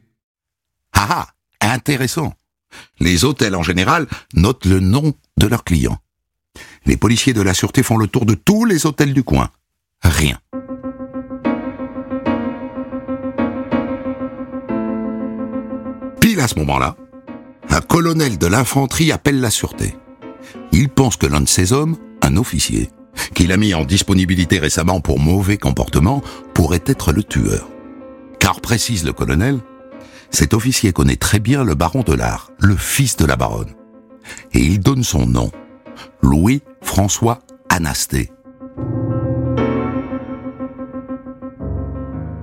Ah, 0.93 1.27
ah, 1.59 1.73
intéressant. 1.73 2.33
Les 2.99 3.25
hôtels 3.25 3.55
en 3.55 3.63
général 3.63 4.07
notent 4.33 4.65
le 4.65 4.79
nom 4.79 5.13
de 5.37 5.47
leurs 5.47 5.63
clients. 5.63 5.97
Les 6.85 6.97
policiers 6.97 7.33
de 7.33 7.41
la 7.41 7.53
sûreté 7.53 7.83
font 7.83 7.97
le 7.97 8.07
tour 8.07 8.25
de 8.25 8.35
tous 8.35 8.65
les 8.65 8.85
hôtels 8.85 9.13
du 9.13 9.23
coin. 9.23 9.49
Rien. 10.03 10.39
Pile 16.21 16.39
à 16.39 16.47
ce 16.47 16.55
moment-là, 16.59 16.95
un 17.69 17.81
colonel 17.81 18.37
de 18.37 18.47
l'infanterie 18.47 19.11
appelle 19.11 19.41
la 19.41 19.49
sûreté. 19.49 19.95
Il 20.71 20.89
pense 20.89 21.17
que 21.17 21.25
l'un 21.25 21.41
de 21.41 21.47
ces 21.47 21.73
hommes, 21.73 21.97
un 22.21 22.37
officier, 22.37 22.89
qu'il 23.33 23.51
a 23.51 23.57
mis 23.57 23.73
en 23.73 23.85
disponibilité 23.85 24.59
récemment 24.59 25.01
pour 25.01 25.19
mauvais 25.19 25.57
comportement, 25.57 26.21
pourrait 26.53 26.83
être 26.85 27.11
le 27.11 27.23
tueur. 27.23 27.69
Car, 28.39 28.61
précise 28.61 29.05
le 29.05 29.13
colonel, 29.13 29.59
cet 30.29 30.53
officier 30.53 30.91
connaît 30.91 31.15
très 31.15 31.39
bien 31.39 31.63
le 31.63 31.75
baron 31.75 32.01
de 32.01 32.13
l'Art, 32.13 32.51
le 32.59 32.75
fils 32.75 33.15
de 33.17 33.25
la 33.25 33.35
baronne. 33.35 33.73
Et 34.53 34.59
il 34.59 34.79
donne 34.79 35.03
son 35.03 35.25
nom, 35.25 35.51
Louis-François 36.21 37.39
Anasté. 37.69 38.31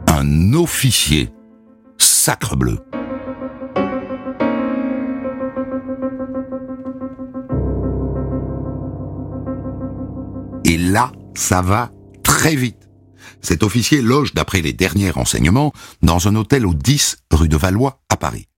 Un 0.08 0.54
officier, 0.54 1.30
sacre 1.98 2.56
bleu. 2.56 2.78
Ça 11.34 11.62
va 11.62 11.92
très 12.22 12.56
vite. 12.56 12.88
Cet 13.40 13.62
officier 13.62 14.00
loge, 14.00 14.32
d'après 14.34 14.62
les 14.62 14.72
derniers 14.72 15.10
renseignements, 15.10 15.72
dans 16.02 16.28
un 16.28 16.34
hôtel 16.34 16.66
au 16.66 16.74
10 16.74 17.18
rue 17.30 17.48
de 17.48 17.56
Valois 17.56 18.00
à 18.08 18.16
Paris. 18.16 18.48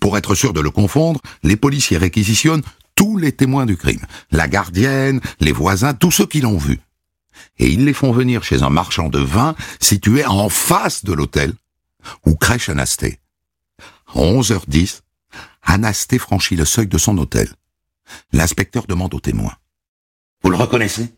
Pour 0.00 0.18
être 0.18 0.34
sûr 0.34 0.52
de 0.52 0.60
le 0.60 0.70
confondre, 0.70 1.20
les 1.42 1.56
policiers 1.56 1.98
réquisitionnent 1.98 2.62
tous 2.94 3.16
les 3.16 3.32
témoins 3.32 3.66
du 3.66 3.76
crime, 3.76 4.04
la 4.30 4.48
gardienne, 4.48 5.20
les 5.40 5.52
voisins, 5.52 5.94
tous 5.94 6.10
ceux 6.10 6.26
qui 6.26 6.40
l'ont 6.40 6.58
vu. 6.58 6.80
Et 7.58 7.70
ils 7.70 7.84
les 7.84 7.94
font 7.94 8.12
venir 8.12 8.44
chez 8.44 8.62
un 8.62 8.70
marchand 8.70 9.08
de 9.08 9.18
vin 9.18 9.54
situé 9.80 10.24
en 10.24 10.48
face 10.48 11.04
de 11.04 11.12
l'hôtel, 11.12 11.52
où 12.26 12.34
crèche 12.34 12.68
Anasté. 12.68 13.20
À 14.06 14.18
11h10, 14.18 15.00
Anasté 15.62 16.18
franchit 16.18 16.56
le 16.56 16.64
seuil 16.64 16.86
de 16.86 16.98
son 16.98 17.18
hôtel. 17.18 17.48
L'inspecteur 18.32 18.86
demande 18.86 19.14
aux 19.14 19.20
témoins. 19.20 19.54
Vous 20.42 20.50
le 20.50 20.56
reconnaissez? 20.56 21.08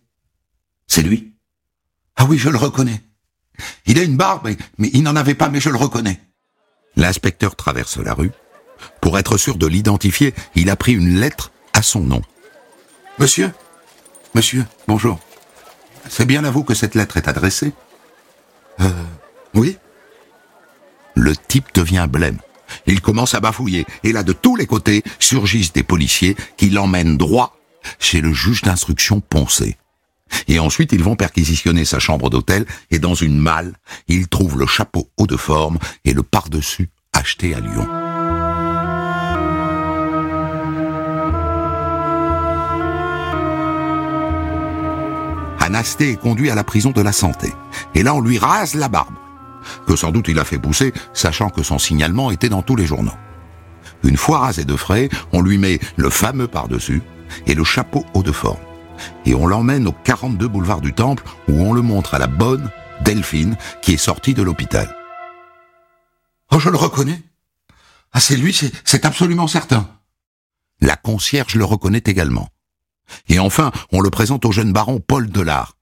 C'est 0.86 1.02
lui 1.02 1.34
Ah 2.16 2.24
oui, 2.24 2.38
je 2.38 2.48
le 2.48 2.58
reconnais. 2.58 3.02
Il 3.86 3.98
a 3.98 4.02
une 4.02 4.16
barbe, 4.16 4.50
mais 4.78 4.90
il 4.92 5.02
n'en 5.02 5.16
avait 5.16 5.34
pas, 5.34 5.48
mais 5.48 5.60
je 5.60 5.70
le 5.70 5.76
reconnais. 5.76 6.20
L'inspecteur 6.96 7.56
traverse 7.56 7.98
la 7.98 8.14
rue. 8.14 8.32
Pour 9.00 9.18
être 9.18 9.36
sûr 9.36 9.56
de 9.56 9.66
l'identifier, 9.66 10.34
il 10.54 10.70
a 10.70 10.76
pris 10.76 10.92
une 10.92 11.20
lettre 11.20 11.52
à 11.72 11.82
son 11.82 12.00
nom. 12.00 12.22
Monsieur? 13.18 13.52
Monsieur, 14.34 14.64
bonjour. 14.86 15.18
C'est 16.08 16.26
bien 16.26 16.44
à 16.44 16.50
vous 16.50 16.64
que 16.64 16.74
cette 16.74 16.94
lettre 16.94 17.16
est 17.16 17.28
adressée? 17.28 17.72
Euh, 18.80 18.90
oui 19.54 19.78
Le 21.14 21.34
type 21.34 21.74
devient 21.74 22.06
blême. 22.08 22.38
Il 22.86 23.00
commence 23.00 23.34
à 23.34 23.40
bafouiller, 23.40 23.86
et 24.02 24.12
là, 24.12 24.22
de 24.22 24.32
tous 24.32 24.56
les 24.56 24.66
côtés, 24.66 25.02
surgissent 25.18 25.72
des 25.72 25.82
policiers 25.82 26.36
qui 26.56 26.68
l'emmènent 26.68 27.16
droit 27.16 27.56
chez 27.98 28.20
le 28.20 28.32
juge 28.32 28.62
d'instruction 28.62 29.20
Poncé. 29.20 29.76
Et 30.48 30.58
ensuite, 30.58 30.92
ils 30.92 31.02
vont 31.02 31.16
perquisitionner 31.16 31.84
sa 31.84 31.98
chambre 31.98 32.30
d'hôtel, 32.30 32.66
et 32.90 32.98
dans 32.98 33.14
une 33.14 33.38
malle, 33.38 33.74
ils 34.08 34.28
trouvent 34.28 34.58
le 34.58 34.66
chapeau 34.66 35.08
haut 35.16 35.26
de 35.26 35.36
forme 35.36 35.78
et 36.04 36.12
le 36.12 36.22
par-dessus 36.22 36.90
acheté 37.12 37.54
à 37.54 37.60
Lyon. 37.60 37.86
Anasté 45.60 46.10
est 46.10 46.20
conduit 46.20 46.50
à 46.50 46.54
la 46.54 46.62
prison 46.62 46.90
de 46.90 47.00
la 47.00 47.12
santé. 47.12 47.52
Et 47.94 48.04
là, 48.04 48.14
on 48.14 48.20
lui 48.20 48.38
rase 48.38 48.74
la 48.74 48.88
barbe. 48.88 49.14
Que 49.86 49.96
sans 49.96 50.12
doute 50.12 50.28
il 50.28 50.38
a 50.38 50.44
fait 50.44 50.58
pousser, 50.58 50.92
sachant 51.12 51.50
que 51.50 51.64
son 51.64 51.78
signalement 51.78 52.30
était 52.30 52.48
dans 52.48 52.62
tous 52.62 52.76
les 52.76 52.86
journaux. 52.86 53.10
Une 54.04 54.16
fois 54.16 54.38
rasé 54.38 54.64
de 54.64 54.76
frais, 54.76 55.08
on 55.32 55.40
lui 55.40 55.58
met 55.58 55.80
le 55.96 56.10
fameux 56.10 56.46
par-dessus 56.46 57.02
et 57.48 57.54
le 57.54 57.64
chapeau 57.64 58.04
haut 58.14 58.22
de 58.22 58.30
forme. 58.30 58.60
Et 59.24 59.34
on 59.34 59.46
l'emmène 59.46 59.86
au 59.86 59.92
42 59.92 60.48
boulevard 60.48 60.80
du 60.80 60.92
Temple 60.92 61.24
où 61.48 61.52
on 61.52 61.72
le 61.72 61.82
montre 61.82 62.14
à 62.14 62.18
la 62.18 62.26
bonne 62.26 62.70
Delphine 63.04 63.56
qui 63.82 63.94
est 63.94 63.98
sortie 63.98 64.34
de 64.34 64.42
l'hôpital. 64.42 64.94
Oh, 66.50 66.58
je 66.58 66.70
le 66.70 66.76
reconnais. 66.76 67.22
Ah, 68.12 68.20
c'est 68.20 68.36
lui, 68.36 68.52
c'est, 68.52 69.04
absolument 69.04 69.46
certain. 69.46 69.88
La 70.80 70.96
concierge 70.96 71.54
le 71.54 71.64
reconnaît 71.64 72.02
également. 72.06 72.48
Et 73.28 73.38
enfin, 73.38 73.72
on 73.92 74.00
le 74.00 74.10
présente 74.10 74.44
au 74.44 74.52
jeune 74.52 74.72
baron 74.72 75.00
Paul 75.00 75.28
Delard, 75.28 75.76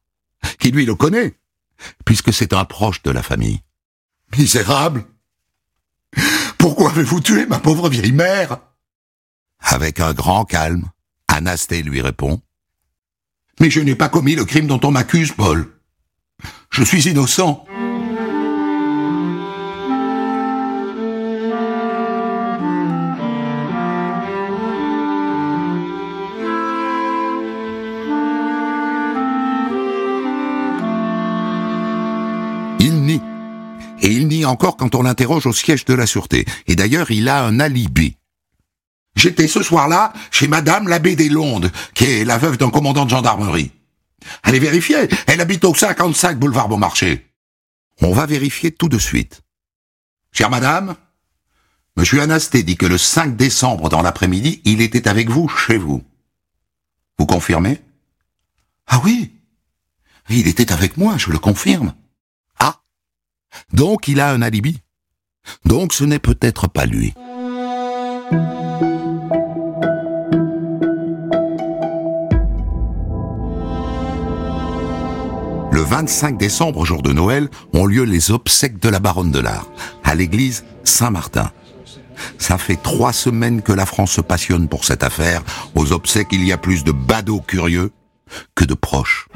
qui 0.59 0.71
lui 0.71 0.85
le 0.85 0.95
connaît, 0.95 1.39
puisque 2.05 2.33
c'est 2.33 2.53
un 2.53 2.65
proche 2.65 3.03
de 3.03 3.11
la 3.11 3.23
famille. 3.23 3.61
Misérable 4.37 5.05
Pourquoi 6.59 6.91
avez-vous 6.91 7.21
tué 7.21 7.47
ma 7.47 7.61
pauvre 7.61 7.89
vieille 7.89 8.13
mère? 8.13 8.59
Avec 9.61 10.01
un 10.01 10.13
grand 10.13 10.45
calme, 10.45 10.91
Anasté 11.29 11.83
lui 11.83 12.01
répond. 12.01 12.41
Mais 13.61 13.71
je 13.71 13.81
n'ai 13.81 13.95
pas 13.95 14.09
commis 14.09 14.35
le 14.35 14.45
crime 14.45 14.67
dont 14.67 14.81
on 14.83 14.91
m'accuse, 14.91 15.33
Paul. 15.33 15.67
Je 16.71 16.83
suis 16.83 17.09
innocent. 17.09 17.65
Il 32.81 33.03
nie. 33.03 33.21
Et 34.03 34.09
il 34.09 34.27
nie 34.29 34.45
encore 34.45 34.77
quand 34.77 34.95
on 34.95 35.03
l'interroge 35.03 35.47
au 35.47 35.53
siège 35.53 35.85
de 35.85 35.95
la 35.95 36.07
sûreté. 36.07 36.45
Et 36.67 36.75
d'ailleurs, 36.75 37.11
il 37.11 37.29
a 37.29 37.45
un 37.45 37.61
alibi. 37.61 38.17
J'étais 39.25 39.49
ce 39.49 39.63
soir-là 39.63 40.13
chez 40.31 40.49
Madame 40.49 40.87
l'abbé 40.87 41.17
des 41.17 41.31
Londes, 41.31 41.73
qui 41.95 42.05
est 42.05 42.25
la 42.27 42.37
veuve 42.37 42.59
d'un 42.59 42.69
commandant 42.69 43.07
de 43.07 43.11
gendarmerie. 43.11 43.71
Allez 44.43 44.59
vérifier, 44.59 45.09
elle 45.27 45.41
habite 45.41 45.65
au 45.65 45.75
55 45.75 46.39
boulevard 46.39 46.69
Beaumarchais. 46.69 47.25
On 48.03 48.13
va 48.13 48.27
vérifier 48.27 48.71
tout 48.71 48.91
de 48.91 48.99
suite. 48.99 49.41
Chère 50.31 50.51
Madame, 50.51 50.95
Monsieur 51.97 52.21
Anasté 52.21 52.63
dit 52.63 52.77
que 52.77 52.85
le 52.85 52.99
5 52.99 53.35
décembre 53.35 53.89
dans 53.89 54.03
l'après-midi, 54.03 54.61
il 54.67 54.83
était 54.83 55.09
avec 55.09 55.31
vous 55.31 55.49
chez 55.49 55.79
vous. 55.79 56.05
Vous 57.19 57.25
confirmez? 57.25 57.81
Ah 58.87 59.01
oui, 59.05 59.33
il 60.29 60.49
était 60.49 60.71
avec 60.71 60.99
moi, 60.99 61.17
je 61.17 61.31
le 61.31 61.39
confirme. 61.39 61.95
Ah, 62.59 62.83
donc 63.73 64.07
il 64.07 64.21
a 64.21 64.33
un 64.33 64.43
alibi. 64.43 64.83
Donc 65.65 65.95
ce 65.95 66.05
n'est 66.05 66.19
peut-être 66.19 66.69
pas 66.69 66.85
lui. 66.85 67.15
25 75.85 76.39
décembre, 76.39 76.85
jour 76.85 77.03
de 77.03 77.13
Noël, 77.13 77.49
ont 77.75 77.87
lieu 77.87 78.05
les 78.05 78.31
obsèques 78.31 78.81
de 78.81 78.89
la 78.89 79.01
baronne 79.01 79.31
de 79.31 79.39
l'Art, 79.39 79.69
à 80.03 80.15
l'église 80.15 80.65
Saint-Martin. 80.83 81.51
Ça 82.39 82.59
fait 82.59 82.81
trois 82.83 83.13
semaines 83.13 83.63
que 83.63 83.73
la 83.73 83.87
France 83.87 84.13
se 84.13 84.21
passionne 84.21 84.69
pour 84.69 84.85
cette 84.85 85.03
affaire. 85.03 85.43
Aux 85.75 85.93
obsèques, 85.93 86.29
il 86.33 86.45
y 86.45 86.53
a 86.53 86.59
plus 86.59 86.85
de 86.85 86.93
badauds 86.93 87.41
curieux 87.41 87.93
que 88.55 88.65
de 88.65 88.75
proches. 88.75 89.29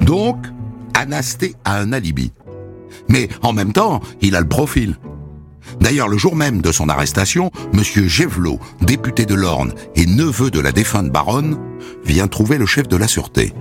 Donc, 0.00 0.46
Anasté 0.94 1.54
a 1.64 1.78
un 1.78 1.92
alibi. 1.92 2.30
Mais 3.08 3.28
en 3.42 3.52
même 3.52 3.72
temps, 3.72 4.00
il 4.20 4.36
a 4.36 4.40
le 4.40 4.48
profil. 4.48 4.96
D'ailleurs, 5.80 6.08
le 6.08 6.18
jour 6.18 6.36
même 6.36 6.62
de 6.62 6.72
son 6.72 6.88
arrestation, 6.88 7.50
Monsieur 7.72 8.06
Gévelot, 8.06 8.60
député 8.80 9.26
de 9.26 9.34
l'Orne 9.34 9.74
et 9.94 10.06
neveu 10.06 10.50
de 10.50 10.60
la 10.60 10.72
défunte 10.72 11.10
baronne, 11.10 11.58
vient 12.04 12.28
trouver 12.28 12.58
le 12.58 12.66
chef 12.66 12.88
de 12.88 12.96
la 12.96 13.08
sûreté. 13.08 13.52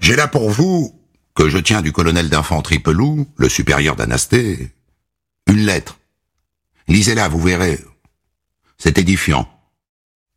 J'ai 0.00 0.16
là 0.16 0.28
pour 0.28 0.50
vous, 0.50 0.98
que 1.34 1.48
je 1.48 1.58
tiens 1.58 1.82
du 1.82 1.92
colonel 1.92 2.28
d'infanterie 2.28 2.80
Pelou, 2.80 3.26
le 3.36 3.48
supérieur 3.48 3.96
d'Anasté, 3.96 4.72
une 5.48 5.64
lettre. 5.64 5.98
Lisez-la, 6.88 7.28
vous 7.28 7.40
verrez. 7.40 7.78
C'est 8.78 8.98
édifiant. 8.98 9.48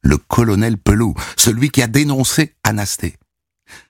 Le 0.01 0.17
colonel 0.17 0.77
Pelou, 0.77 1.15
celui 1.35 1.69
qui 1.69 1.81
a 1.81 1.87
dénoncé 1.87 2.55
Anasté. 2.63 3.15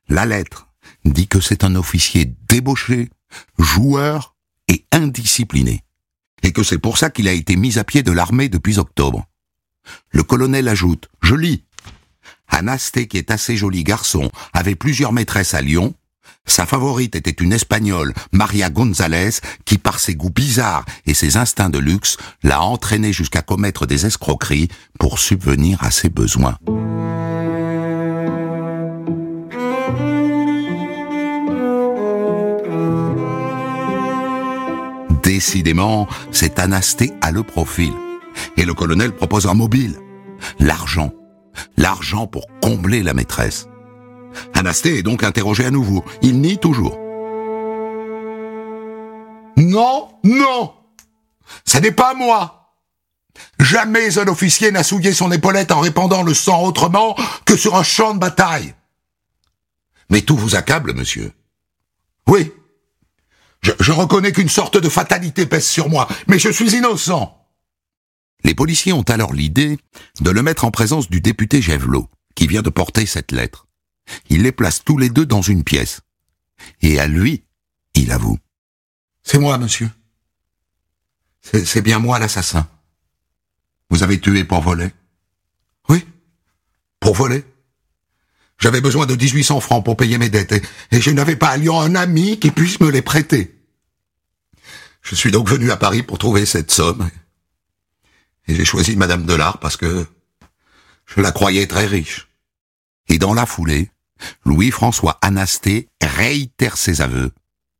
La 0.08 0.26
lettre 0.26 0.70
dit 1.04 1.28
que 1.28 1.42
c'est 1.42 1.64
un 1.64 1.76
officier 1.76 2.34
débauché, 2.48 3.10
joueur 3.60 4.35
et 4.68 4.86
indiscipliné, 4.92 5.84
et 6.44 6.52
que 6.52 6.64
c'est 6.64 6.80
pour 6.80 6.98
ça 6.98 7.10
qu'il 7.10 7.28
a 7.28 7.34
été 7.34 7.56
mis 7.56 7.78
à 7.78 7.84
pied 7.84 8.04
de 8.04 8.12
l'armée 8.12 8.50
depuis 8.50 8.78
octobre. 8.78 9.26
Le 10.12 10.24
colonel 10.24 10.68
ajoute, 10.68 11.10
je 11.22 11.36
lis, 11.36 11.64
Anasté, 12.48 13.08
qui 13.08 13.18
est 13.18 13.32
assez 13.32 13.58
joli 13.58 13.84
garçon, 13.84 14.30
avait 14.54 14.76
plusieurs 14.76 15.14
maîtresses 15.14 15.54
à 15.54 15.62
Lyon. 15.62 15.94
Sa 16.48 16.66
favorite 16.66 17.16
était 17.16 17.32
une 17.32 17.54
Espagnole, 17.54 18.14
Maria 18.32 18.70
González, 18.70 19.42
qui 19.66 19.78
par 19.78 20.00
ses 20.00 20.16
goûts 20.16 20.30
bizarres 20.30 20.86
et 21.06 21.14
ses 21.14 21.38
instincts 21.38 21.70
de 21.70 21.80
luxe 21.80 22.18
l'a 22.44 22.62
entraîné 22.62 23.14
jusqu'à 23.14 23.42
commettre 23.42 23.86
des 23.86 24.06
escroqueries 24.06 24.70
pour 25.00 25.20
subvenir 25.20 25.84
à 25.84 25.92
ses 25.92 26.10
besoins. 26.10 26.58
Décidément, 35.36 36.08
cet 36.32 36.60
Anasté 36.60 37.12
a 37.20 37.30
le 37.30 37.44
profil. 37.44 37.92
Et 38.56 38.64
le 38.64 38.74
colonel 38.74 39.14
propose 39.14 39.48
un 39.48 39.54
mobile. 39.54 40.00
L'argent. 40.60 41.12
L'argent 41.76 42.26
pour 42.26 42.48
combler 42.62 43.04
la 43.04 43.14
maîtresse. 43.14 43.68
Anasté 44.54 44.98
est 44.98 45.04
donc 45.04 45.24
interrogé 45.24 45.66
à 45.66 45.72
nouveau. 45.72 46.06
Il 46.22 46.40
nie 46.40 46.58
toujours. 46.58 46.98
Non, 49.58 50.08
non 50.24 50.74
Ce 51.66 51.80
n'est 51.80 51.92
pas 51.92 52.14
moi 52.14 52.72
Jamais 53.60 54.18
un 54.18 54.30
officier 54.30 54.72
n'a 54.72 54.84
souillé 54.84 55.12
son 55.12 55.34
épaulette 55.34 55.74
en 55.74 55.82
répandant 55.82 56.24
le 56.24 56.34
sang 56.34 56.64
autrement 56.64 57.14
que 57.44 57.58
sur 57.58 57.76
un 57.76 57.84
champ 57.84 58.14
de 58.14 58.20
bataille. 58.20 58.74
Mais 60.10 60.22
tout 60.22 60.38
vous 60.38 60.56
accable, 60.56 60.94
monsieur. 60.94 61.34
Oui. 62.26 62.54
Je, 63.80 63.92
reconnais 63.92 64.32
qu'une 64.32 64.50
sorte 64.50 64.78
de 64.78 64.90
fatalité 64.90 65.48
pèse 65.48 65.68
sur 65.68 65.90
moi, 65.90 66.08
mais 66.28 66.38
je 66.38 66.50
suis 66.50 66.76
innocent. 66.76 67.36
Les 68.44 68.54
policiers 68.54 68.94
ont 68.94 69.02
alors 69.02 69.34
l'idée 69.34 69.80
de 70.22 70.30
le 70.30 70.44
mettre 70.44 70.66
en 70.66 70.72
présence 70.72 71.10
du 71.10 71.20
député 71.20 71.64
Gévelot, 71.64 72.08
qui 72.36 72.46
vient 72.46 72.62
de 72.62 72.70
porter 72.70 73.08
cette 73.08 73.32
lettre. 73.32 73.66
Ils 74.30 74.44
les 74.44 74.52
placent 74.52 74.84
tous 74.84 75.00
les 75.00 75.10
deux 75.10 75.26
dans 75.26 75.42
une 75.42 75.64
pièce. 75.64 76.02
Et 76.82 77.00
à 77.00 77.08
lui, 77.08 77.44
il 77.96 78.12
avoue. 78.12 78.38
C'est 79.24 79.40
moi, 79.40 79.58
monsieur. 79.58 79.90
C'est 81.42 81.82
bien 81.82 81.98
moi 81.98 82.20
l'assassin. 82.20 82.68
Vous 83.90 84.04
avez 84.04 84.20
tué 84.20 84.44
pour 84.44 84.62
voler? 84.62 84.92
Oui, 85.90 86.06
pour 87.00 87.16
voler? 87.16 87.44
J'avais 88.60 88.82
besoin 88.82 89.08
de 89.08 89.16
1800 89.16 89.60
francs 89.60 89.84
pour 89.84 89.98
payer 89.98 90.20
mes 90.20 90.30
dettes 90.30 90.52
et, 90.52 90.62
et 90.92 91.02
je 91.02 91.10
n'avais 91.10 91.36
pas 91.36 91.50
à 91.50 91.58
Lyon 91.58 91.80
un 91.82 91.96
ami 91.96 92.40
qui 92.40 92.52
puisse 92.52 92.80
me 92.80 92.90
les 92.90 93.02
prêter. 93.02 93.55
Je 95.06 95.14
suis 95.14 95.30
donc 95.30 95.48
venu 95.48 95.70
à 95.70 95.78
Paris 95.78 96.02
pour 96.02 96.18
trouver 96.18 96.48
cette 96.48 96.72
somme 96.72 97.12
et 98.48 98.56
j'ai 98.56 98.66
choisi 98.66 98.96
Madame 98.96 99.24
Delard 99.24 99.60
parce 99.60 99.78
que 99.78 100.08
je 101.06 101.22
la 101.22 101.32
croyais 101.32 101.68
très 101.68 101.86
riche. 101.86 102.28
Et 103.08 103.20
dans 103.20 103.36
la 103.36 103.46
foulée, 103.46 103.92
Louis-François 104.46 105.20
Anasté 105.22 105.90
réitère 106.02 106.76
ses 106.76 107.02
aveux 107.02 107.32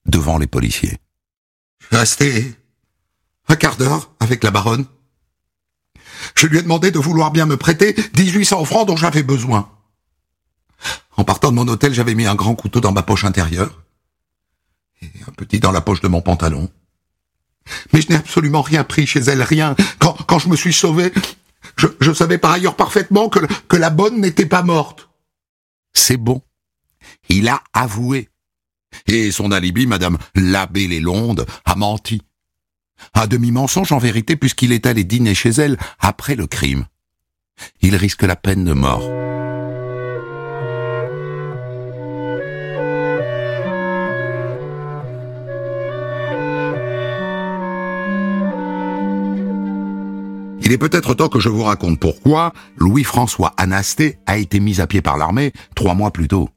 devant 0.06 0.38
les 0.38 0.46
policiers. 0.46 1.00
Je 1.80 1.88
suis 1.88 1.98
resté 1.98 2.56
un 3.48 3.56
quart 3.56 3.78
d'heure 3.78 4.12
avec 4.20 4.44
la 4.44 4.52
baronne. 4.52 4.86
Je 6.36 6.46
lui 6.46 6.60
ai 6.60 6.62
demandé 6.62 6.92
de 6.92 7.00
vouloir 7.00 7.32
bien 7.32 7.48
me 7.48 7.58
prêter 7.58 7.96
1800 8.16 8.66
francs 8.66 8.88
dont 8.88 8.98
j'avais 8.98 9.24
besoin. 9.24 9.72
En 11.18 11.24
partant 11.24 11.50
de 11.50 11.56
mon 11.56 11.68
hôtel, 11.68 11.92
j'avais 11.92 12.14
mis 12.14 12.28
un 12.28 12.36
grand 12.36 12.54
couteau 12.54 12.82
dans 12.82 12.92
ma 12.92 13.02
poche 13.02 13.26
intérieure 13.26 13.84
et 15.02 15.10
un 15.28 15.32
petit 15.32 15.60
dans 15.60 15.72
la 15.72 15.82
poche 15.82 16.02
de 16.02 16.08
mon 16.08 16.22
pantalon. 16.22 16.70
Mais 17.94 18.02
je 18.02 18.10
n'ai 18.10 18.16
absolument 18.16 18.62
rien 18.62 18.84
pris 18.84 19.08
chez 19.08 19.20
elle, 19.20 19.42
rien. 19.42 19.76
Quand, 20.00 20.40
je 20.40 20.50
me 20.50 20.56
suis 20.56 20.74
sauvé, 20.74 21.12
je, 21.78 21.88
je 22.00 22.14
savais 22.14 22.38
par 22.38 22.52
ailleurs 22.52 22.76
parfaitement 22.76 23.30
que, 23.30 23.40
que 23.68 23.78
la 23.78 23.90
bonne 23.90 24.20
n'était 24.20 24.46
pas 24.46 24.64
morte. 24.64 25.10
C'est 25.94 26.18
bon. 26.18 26.42
Il 27.30 27.48
a 27.48 27.62
avoué. 27.74 28.30
Et 29.08 29.32
son 29.32 29.52
alibi, 29.52 29.88
madame 29.88 30.18
l'abbé 30.36 30.88
Lélonde, 30.88 31.46
a 31.66 31.76
menti. 31.76 32.22
Un 33.14 33.28
demi-mensonge 33.28 33.92
en 33.92 33.98
vérité 33.98 34.36
puisqu'il 34.36 34.72
est 34.72 34.86
allé 34.86 35.04
dîner 35.04 35.36
chez 35.36 35.50
elle 35.50 35.78
après 36.00 36.36
le 36.36 36.48
crime. 36.48 36.86
Il 37.82 37.96
risque 37.96 38.24
la 38.24 38.36
peine 38.36 38.66
de 38.66 38.74
mort. 38.74 39.04
Il 50.66 50.72
est 50.72 50.80
peut-être 50.80 51.14
temps 51.14 51.30
que 51.30 51.40
je 51.40 51.48
vous 51.48 51.62
raconte 51.62 52.00
pourquoi 52.00 52.52
Louis-François 52.78 53.54
Anasté 53.56 54.18
a 54.26 54.40
été 54.40 54.60
mis 54.60 54.82
à 54.82 54.88
pied 54.88 55.04
par 55.04 55.16
l'armée 55.16 55.54
trois 55.76 55.94
mois 55.94 56.10
plus 56.10 56.28
tôt. 56.28 56.50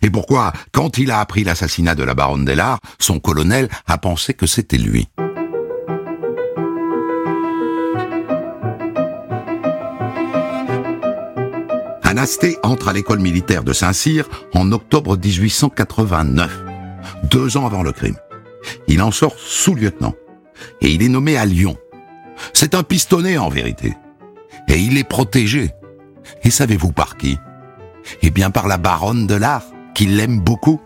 Et 0.00 0.10
pourquoi, 0.10 0.52
quand 0.70 0.96
il 0.96 1.10
a 1.10 1.18
appris 1.18 1.42
l'assassinat 1.42 1.96
de 1.96 2.04
la 2.04 2.14
baronne 2.14 2.44
Delard, 2.44 2.78
son 3.00 3.18
colonel 3.18 3.68
a 3.88 3.98
pensé 3.98 4.32
que 4.32 4.46
c'était 4.46 4.78
lui. 4.78 5.08
Anasté 12.04 12.58
entre 12.62 12.86
à 12.86 12.92
l'école 12.92 13.18
militaire 13.18 13.64
de 13.64 13.72
Saint-Cyr 13.72 14.28
en 14.54 14.70
octobre 14.70 15.16
1889, 15.16 16.64
deux 17.24 17.56
ans 17.56 17.66
avant 17.66 17.82
le 17.82 17.90
crime. 17.90 18.16
Il 18.86 19.02
en 19.02 19.10
sort 19.10 19.34
sous-lieutenant 19.36 20.14
et 20.80 20.90
il 20.92 21.02
est 21.02 21.08
nommé 21.08 21.36
à 21.36 21.44
Lyon 21.44 21.76
c'est 22.52 22.74
un 22.74 22.82
pistonné 22.82 23.38
en 23.38 23.48
vérité. 23.48 23.96
Et 24.68 24.78
il 24.78 24.98
est 24.98 25.08
protégé. 25.08 25.70
Et 26.44 26.50
savez-vous 26.50 26.92
par 26.92 27.16
qui? 27.16 27.38
Eh 28.22 28.30
bien 28.30 28.50
par 28.50 28.68
la 28.68 28.78
baronne 28.78 29.26
de 29.26 29.34
l'art, 29.34 29.64
qui 29.94 30.06
l'aime 30.06 30.40
beaucoup, 30.40 30.80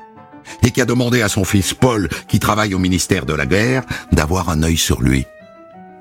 et 0.62 0.70
qui 0.70 0.80
a 0.80 0.84
demandé 0.84 1.22
à 1.22 1.28
son 1.28 1.44
fils 1.44 1.74
Paul, 1.74 2.08
qui 2.28 2.38
travaille 2.40 2.74
au 2.74 2.78
ministère 2.78 3.26
de 3.26 3.34
la 3.34 3.46
guerre, 3.46 3.84
d'avoir 4.12 4.50
un 4.50 4.62
œil 4.62 4.76
sur 4.76 5.00
lui. 5.00 5.26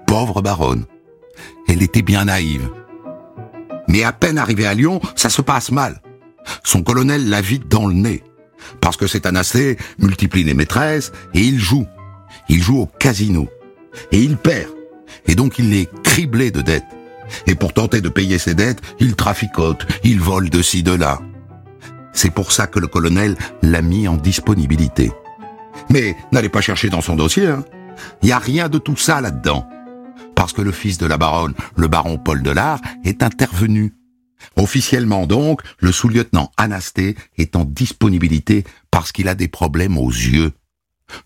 Pauvre 0.07 0.41
baronne. 0.41 0.85
Elle 1.67 1.83
était 1.83 2.01
bien 2.01 2.25
naïve. 2.25 2.69
Mais 3.87 4.03
à 4.03 4.11
peine 4.11 4.37
arrivé 4.37 4.65
à 4.65 4.73
Lyon, 4.73 4.99
ça 5.15 5.29
se 5.29 5.41
passe 5.41 5.71
mal. 5.71 6.01
Son 6.63 6.83
colonel 6.83 7.29
la 7.29 7.41
vide 7.41 7.67
dans 7.67 7.87
le 7.87 7.93
nez. 7.93 8.23
Parce 8.79 8.97
que 8.97 9.07
c'est 9.07 9.25
un 9.25 9.33
multiplie 9.99 10.43
les 10.43 10.53
maîtresses, 10.53 11.11
et 11.33 11.41
il 11.41 11.59
joue. 11.59 11.87
Il 12.49 12.61
joue 12.61 12.79
au 12.79 12.85
casino. 12.85 13.47
Et 14.11 14.19
il 14.19 14.37
perd 14.37 14.69
et 15.27 15.35
donc 15.35 15.59
il 15.59 15.73
est 15.73 15.89
criblé 16.03 16.51
de 16.51 16.61
dettes. 16.61 16.85
Et 17.47 17.55
pour 17.55 17.73
tenter 17.73 18.01
de 18.01 18.09
payer 18.09 18.37
ses 18.37 18.55
dettes, 18.55 18.81
il 18.99 19.15
traficote, 19.15 19.85
il 20.03 20.19
vole 20.19 20.49
de 20.49 20.61
ci, 20.61 20.83
de 20.83 20.91
là. 20.91 21.19
C'est 22.13 22.31
pour 22.31 22.51
ça 22.51 22.67
que 22.67 22.79
le 22.79 22.87
colonel 22.87 23.37
l'a 23.61 23.81
mis 23.81 24.07
en 24.07 24.17
disponibilité. 24.17 25.11
Mais 25.89 26.15
n'allez 26.31 26.49
pas 26.49 26.61
chercher 26.61 26.89
dans 26.89 27.01
son 27.01 27.15
dossier, 27.15 27.47
hein. 27.47 27.63
N'y 28.23 28.31
a 28.31 28.39
rien 28.39 28.67
de 28.67 28.77
tout 28.77 28.97
ça 28.97 29.21
là-dedans. 29.21 29.67
Parce 30.35 30.53
que 30.53 30.61
le 30.61 30.71
fils 30.71 30.97
de 30.97 31.05
la 31.05 31.17
baronne, 31.17 31.53
le 31.75 31.87
baron 31.87 32.17
Paul 32.17 32.41
Delard, 32.41 32.81
est 33.03 33.21
intervenu. 33.21 33.93
Officiellement 34.55 35.27
donc, 35.27 35.61
le 35.79 35.91
sous-lieutenant 35.91 36.51
Anasté 36.57 37.15
est 37.37 37.55
en 37.55 37.63
disponibilité 37.63 38.63
parce 38.89 39.11
qu'il 39.11 39.27
a 39.27 39.35
des 39.35 39.47
problèmes 39.47 39.97
aux 39.97 40.09
yeux. 40.09 40.51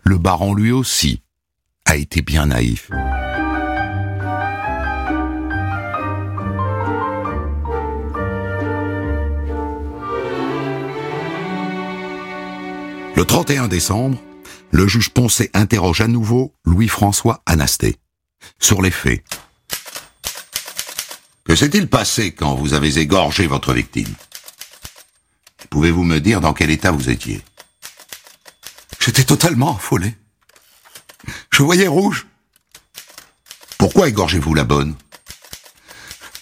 Le 0.02 0.18
baron 0.18 0.54
lui 0.54 0.72
aussi 0.72 1.22
a 1.86 1.96
été 1.96 2.20
bien 2.20 2.46
naïf. 2.46 2.90
Le 13.16 13.24
31 13.24 13.68
décembre, 13.68 14.18
le 14.72 14.86
juge 14.86 15.08
Poncet 15.08 15.50
interroge 15.54 16.02
à 16.02 16.06
nouveau 16.06 16.52
Louis-François 16.66 17.42
Anasté 17.46 17.96
sur 18.60 18.82
les 18.82 18.90
faits. 18.90 19.24
Que 21.44 21.56
s'est-il 21.56 21.88
passé 21.88 22.32
quand 22.32 22.54
vous 22.56 22.74
avez 22.74 22.98
égorgé 22.98 23.46
votre 23.46 23.72
victime? 23.72 24.14
Pouvez-vous 25.70 26.04
me 26.04 26.18
dire 26.20 26.42
dans 26.42 26.52
quel 26.52 26.68
état 26.68 26.90
vous 26.90 27.08
étiez? 27.08 27.40
J'étais 29.00 29.24
totalement 29.24 29.76
affolé. 29.76 30.14
Je 31.50 31.62
voyais 31.62 31.88
rouge. 31.88 32.26
Pourquoi 33.78 34.08
égorgez-vous 34.08 34.52
la 34.52 34.64
bonne? 34.64 34.94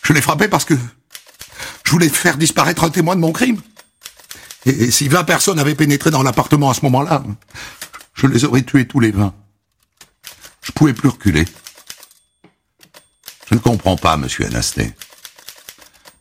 Je 0.02 0.12
l'ai 0.12 0.20
frappée 0.20 0.48
parce 0.48 0.64
que 0.64 0.74
je 1.84 1.90
voulais 1.92 2.08
faire 2.08 2.36
disparaître 2.36 2.82
un 2.82 2.90
témoin 2.90 3.14
de 3.14 3.20
mon 3.20 3.32
crime. 3.32 3.60
Et, 4.66 4.90
si 4.90 5.08
20 5.08 5.24
personnes 5.24 5.58
avaient 5.58 5.74
pénétré 5.74 6.10
dans 6.10 6.22
l'appartement 6.22 6.70
à 6.70 6.74
ce 6.74 6.82
moment-là, 6.82 7.22
je 8.14 8.26
les 8.26 8.44
aurais 8.44 8.62
tués 8.62 8.86
tous 8.86 9.00
les 9.00 9.10
20. 9.10 9.34
Je 10.62 10.72
pouvais 10.72 10.94
plus 10.94 11.08
reculer. 11.08 11.44
Je 13.50 13.54
ne 13.54 13.60
comprends 13.60 13.96
pas, 13.96 14.16
monsieur 14.16 14.46
Anasté. 14.46 14.92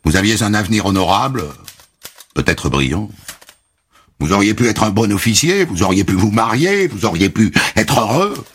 Vous 0.03 0.17
aviez 0.17 0.43
un 0.43 0.53
avenir 0.53 0.85
honorable, 0.85 1.45
peut-être 2.33 2.69
brillant. 2.69 3.09
Vous 4.19 4.33
auriez 4.33 4.53
pu 4.53 4.67
être 4.67 4.83
un 4.83 4.89
bon 4.89 5.11
officier, 5.11 5.65
vous 5.65 5.83
auriez 5.83 6.03
pu 6.03 6.13
vous 6.13 6.31
marier, 6.31 6.87
vous 6.87 7.05
auriez 7.05 7.29
pu 7.29 7.53
être 7.75 7.99
heureux. 7.99 8.45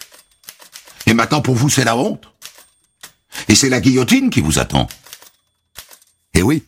Et 1.07 1.15
maintenant, 1.15 1.41
pour 1.41 1.55
vous, 1.55 1.71
c'est 1.71 1.85
la 1.85 1.97
honte. 1.97 2.25
Et 3.49 3.55
c'est 3.55 3.69
la 3.71 3.81
guillotine 3.81 4.31
qui 4.31 4.41
vous 4.41 4.59
attend. 4.59 4.89
Eh 6.35 6.43
oui, 6.43 6.65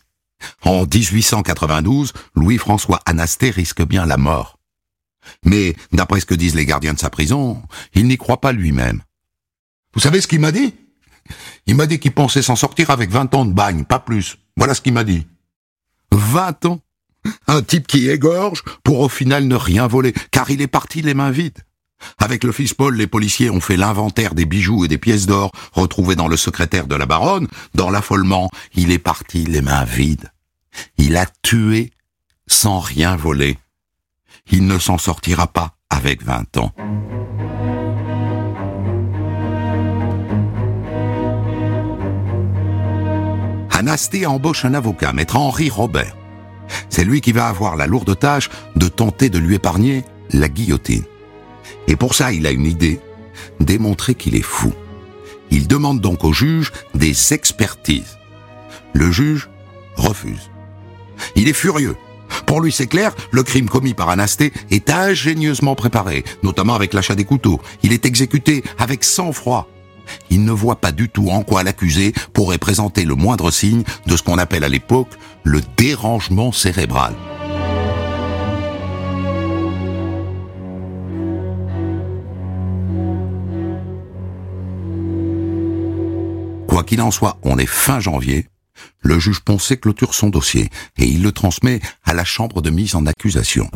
en 0.63 0.85
1892, 0.85 2.13
Louis-François 2.35 3.01
Anasté 3.07 3.51
risque 3.51 3.83
bien 3.83 4.07
la 4.07 4.17
mort. 4.17 4.59
Mais, 5.45 5.77
d'après 5.93 6.21
ce 6.21 6.27
que 6.27 6.35
disent 6.35 6.55
les 6.55 6.67
gardiens 6.67 6.95
de 6.95 6.99
sa 6.99 7.11
prison, 7.11 7.63
il 7.95 8.07
n'y 8.07 8.17
croit 8.17 8.41
pas 8.41 8.53
lui-même. 8.53 9.03
Vous 9.95 10.01
savez 10.01 10.21
ce 10.21 10.27
qu'il 10.27 10.41
m'a 10.41 10.53
dit? 10.53 10.75
Il 11.67 11.77
m'a 11.77 11.87
dit 11.87 11.99
qu'il 11.99 12.13
pensait 12.13 12.43
s'en 12.43 12.57
sortir 12.57 12.91
avec 12.91 13.11
20 13.11 13.35
ans 13.35 13.45
de 13.45 13.53
bagne, 13.53 13.85
pas 13.85 13.99
plus. 13.99 14.39
Voilà 14.57 14.75
ce 14.75 14.81
qu'il 14.81 14.93
m'a 14.93 15.05
dit. 15.05 15.27
20 16.13 16.67
ans? 16.67 16.81
Un 17.47 17.63
type 17.63 17.87
qui 17.87 18.09
égorge 18.09 18.63
pour 18.83 19.01
au 19.01 19.09
final 19.09 19.45
ne 19.45 19.55
rien 19.55 19.87
voler, 19.87 20.15
car 20.31 20.51
il 20.51 20.63
est 20.63 20.67
parti 20.67 21.03
les 21.03 21.15
mains 21.15 21.31
vides. 21.31 21.63
Avec 22.19 22.45
le 22.45 22.53
fils 22.53 22.75
Paul, 22.75 22.97
les 22.97 23.07
policiers 23.07 23.51
ont 23.51 23.61
fait 23.61 23.77
l'inventaire 23.77 24.35
des 24.35 24.45
bijoux 24.45 24.85
et 24.85 24.89
des 24.89 24.99
pièces 24.99 25.27
d'or 25.27 25.51
retrouvés 25.73 26.17
dans 26.17 26.29
le 26.29 26.37
secrétaire 26.37 26.87
de 26.87 26.95
la 26.95 27.07
baronne. 27.07 27.49
Dans 27.75 27.91
l'affolement, 27.91 28.51
il 28.75 28.91
est 28.91 28.99
parti 28.99 29.45
les 29.45 29.63
mains 29.63 29.85
vides. 29.85 30.31
Il 30.99 31.17
a 31.17 31.27
tué 31.43 31.91
sans 32.47 32.81
rien 32.81 33.17
voler. 33.17 33.59
Il 34.51 34.67
ne 34.67 34.79
s'en 34.79 34.99
sortira 34.99 35.47
pas 35.47 35.77
avec 35.89 36.23
20 36.23 36.57
ans. 36.59 36.73
Anasté 43.71 44.27
embauche 44.27 44.67
un 44.67 44.75
avocat, 44.75 45.15
maître 45.15 45.37
Henri 45.37 45.71
Robert. 45.71 46.15
C'est 46.91 47.05
lui 47.05 47.21
qui 47.21 47.33
va 47.33 47.49
avoir 47.49 47.77
la 47.77 47.87
lourde 47.87 48.19
tâche 48.19 48.51
de 48.77 48.89
tenter 48.89 49.31
de 49.31 49.39
lui 49.39 49.55
épargner 49.55 50.05
la 50.33 50.49
guillotine. 50.49 51.05
Et 51.91 51.97
pour 51.97 52.15
ça, 52.15 52.33
il 52.33 52.47
a 52.47 52.53
une 52.53 52.67
idée, 52.67 53.01
démontrer 53.59 54.15
qu'il 54.15 54.37
est 54.37 54.43
fou. 54.43 54.73
Il 55.51 55.67
demande 55.67 56.01
donc 56.01 56.23
au 56.23 56.33
juge 56.33 56.71
des 56.95 57.35
expertises. 57.35 58.17
Le 58.93 59.11
juge 59.11 59.51
refuse. 59.97 60.51
Il 61.35 61.49
est 61.49 61.53
furieux. 61.53 61.97
Pour 62.47 62.61
lui, 62.61 62.71
c'est 62.71 62.87
clair, 62.87 63.13
le 63.33 63.43
crime 63.43 63.69
commis 63.69 63.93
par 63.93 64.09
Anasté 64.09 64.53
est 64.71 64.89
ingénieusement 64.89 65.75
préparé, 65.75 66.23
notamment 66.45 66.77
avec 66.77 66.95
l'achat 66.95 67.17
des 67.17 67.25
couteaux. 67.25 67.61
Il 67.83 67.93
est 67.93 68.07
exécuté 68.07 68.63
avec 68.79 69.03
sang-froid. 69.03 69.69
Il 70.31 70.45
ne 70.45 70.53
voit 70.53 70.77
pas 70.77 70.93
du 70.93 71.09
tout 71.09 71.31
en 71.31 71.43
quoi 71.43 71.65
l'accusé 71.65 72.13
pourrait 72.33 72.59
présenter 72.59 73.05
le 73.05 73.17
moindre 73.17 73.51
signe 73.51 73.83
de 74.07 74.17
ce 74.17 74.23
qu'on 74.23 74.39
appelle 74.39 74.63
à 74.63 74.69
l'époque 74.69 75.11
le 75.43 75.61
dérangement 75.77 76.53
cérébral. 76.53 77.15
Quoi 86.71 86.85
qu'il 86.85 87.03
en 87.03 87.11
soit, 87.11 87.37
on 87.43 87.59
est 87.59 87.67
fin 87.67 87.99
janvier. 87.99 88.47
Le 89.03 89.19
juge 89.19 89.41
Poncet 89.41 89.79
clôture 89.79 90.15
son 90.15 90.29
dossier 90.29 90.69
et 90.99 91.05
il 91.05 91.21
le 91.21 91.33
transmet 91.33 91.81
à 92.05 92.15
la 92.15 92.23
chambre 92.23 92.63
de 92.63 92.71
mise 92.71 92.95
en 92.95 93.07
accusation. 93.07 93.69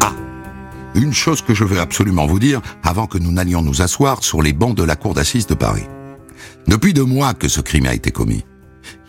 Ah, 0.00 0.14
une 0.94 1.12
chose 1.12 1.42
que 1.42 1.54
je 1.54 1.64
veux 1.64 1.80
absolument 1.80 2.26
vous 2.26 2.38
dire 2.38 2.62
avant 2.84 3.08
que 3.08 3.18
nous 3.18 3.32
n'allions 3.32 3.62
nous 3.62 3.82
asseoir 3.82 4.22
sur 4.22 4.42
les 4.42 4.52
bancs 4.52 4.76
de 4.76 4.84
la 4.84 4.94
cour 4.94 5.12
d'assises 5.12 5.48
de 5.48 5.54
Paris. 5.54 5.86
Depuis 6.68 6.94
deux 6.94 7.04
mois 7.04 7.34
que 7.34 7.48
ce 7.48 7.60
crime 7.60 7.86
a 7.86 7.94
été 7.94 8.12
commis, 8.12 8.44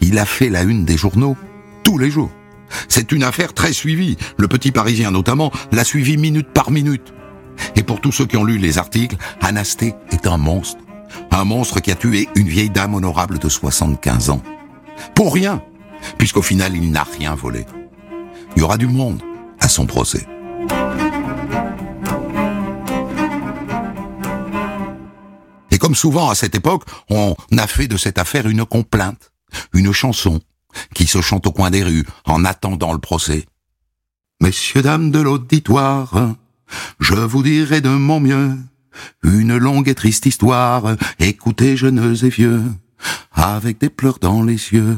il 0.01 0.17
a 0.17 0.25
fait 0.25 0.49
la 0.49 0.63
une 0.63 0.83
des 0.83 0.97
journaux 0.97 1.37
tous 1.83 1.99
les 1.99 2.09
jours. 2.09 2.31
C'est 2.87 3.11
une 3.11 3.23
affaire 3.23 3.53
très 3.53 3.73
suivie. 3.73 4.17
Le 4.37 4.47
Petit 4.47 4.71
Parisien 4.71 5.11
notamment 5.11 5.51
l'a 5.71 5.83
suivi 5.83 6.17
minute 6.17 6.49
par 6.53 6.71
minute. 6.71 7.13
Et 7.75 7.83
pour 7.83 8.01
tous 8.01 8.11
ceux 8.11 8.25
qui 8.25 8.37
ont 8.37 8.43
lu 8.43 8.57
les 8.57 8.77
articles, 8.77 9.17
Anasté 9.41 9.93
est 10.11 10.27
un 10.27 10.37
monstre. 10.37 10.79
Un 11.31 11.43
monstre 11.43 11.79
qui 11.79 11.91
a 11.91 11.95
tué 11.95 12.27
une 12.35 12.47
vieille 12.47 12.69
dame 12.69 12.95
honorable 12.95 13.39
de 13.39 13.49
75 13.49 14.29
ans. 14.29 14.41
Pour 15.15 15.33
rien, 15.33 15.61
puisqu'au 16.17 16.41
final 16.41 16.75
il 16.75 16.91
n'a 16.91 17.03
rien 17.03 17.35
volé. 17.35 17.65
Il 18.55 18.61
y 18.61 18.63
aura 18.63 18.77
du 18.77 18.87
monde 18.87 19.21
à 19.59 19.67
son 19.67 19.85
procès. 19.85 20.25
Et 25.71 25.77
comme 25.77 25.95
souvent 25.95 26.29
à 26.29 26.35
cette 26.35 26.55
époque, 26.55 26.83
on 27.09 27.35
a 27.55 27.67
fait 27.67 27.87
de 27.87 27.97
cette 27.97 28.17
affaire 28.17 28.47
une 28.47 28.65
complainte, 28.65 29.31
une 29.73 29.91
chanson, 29.91 30.39
qui 30.93 31.07
se 31.07 31.21
chante 31.21 31.47
au 31.47 31.51
coin 31.51 31.71
des 31.71 31.83
rues 31.83 32.05
en 32.25 32.45
attendant 32.45 32.93
le 32.93 32.99
procès. 32.99 33.45
Messieurs, 34.41 34.81
dames 34.81 35.11
de 35.11 35.19
l'auditoire, 35.19 36.35
je 36.99 37.15
vous 37.15 37.43
dirai 37.43 37.81
de 37.81 37.89
mon 37.89 38.19
mieux 38.19 38.57
une 39.23 39.57
longue 39.57 39.89
et 39.89 39.95
triste 39.95 40.25
histoire. 40.25 40.95
Écoutez, 41.19 41.77
jeunes 41.77 42.15
et 42.23 42.29
vieux, 42.29 42.63
avec 43.31 43.79
des 43.79 43.89
pleurs 43.89 44.19
dans 44.19 44.43
les 44.43 44.73
yeux. 44.73 44.97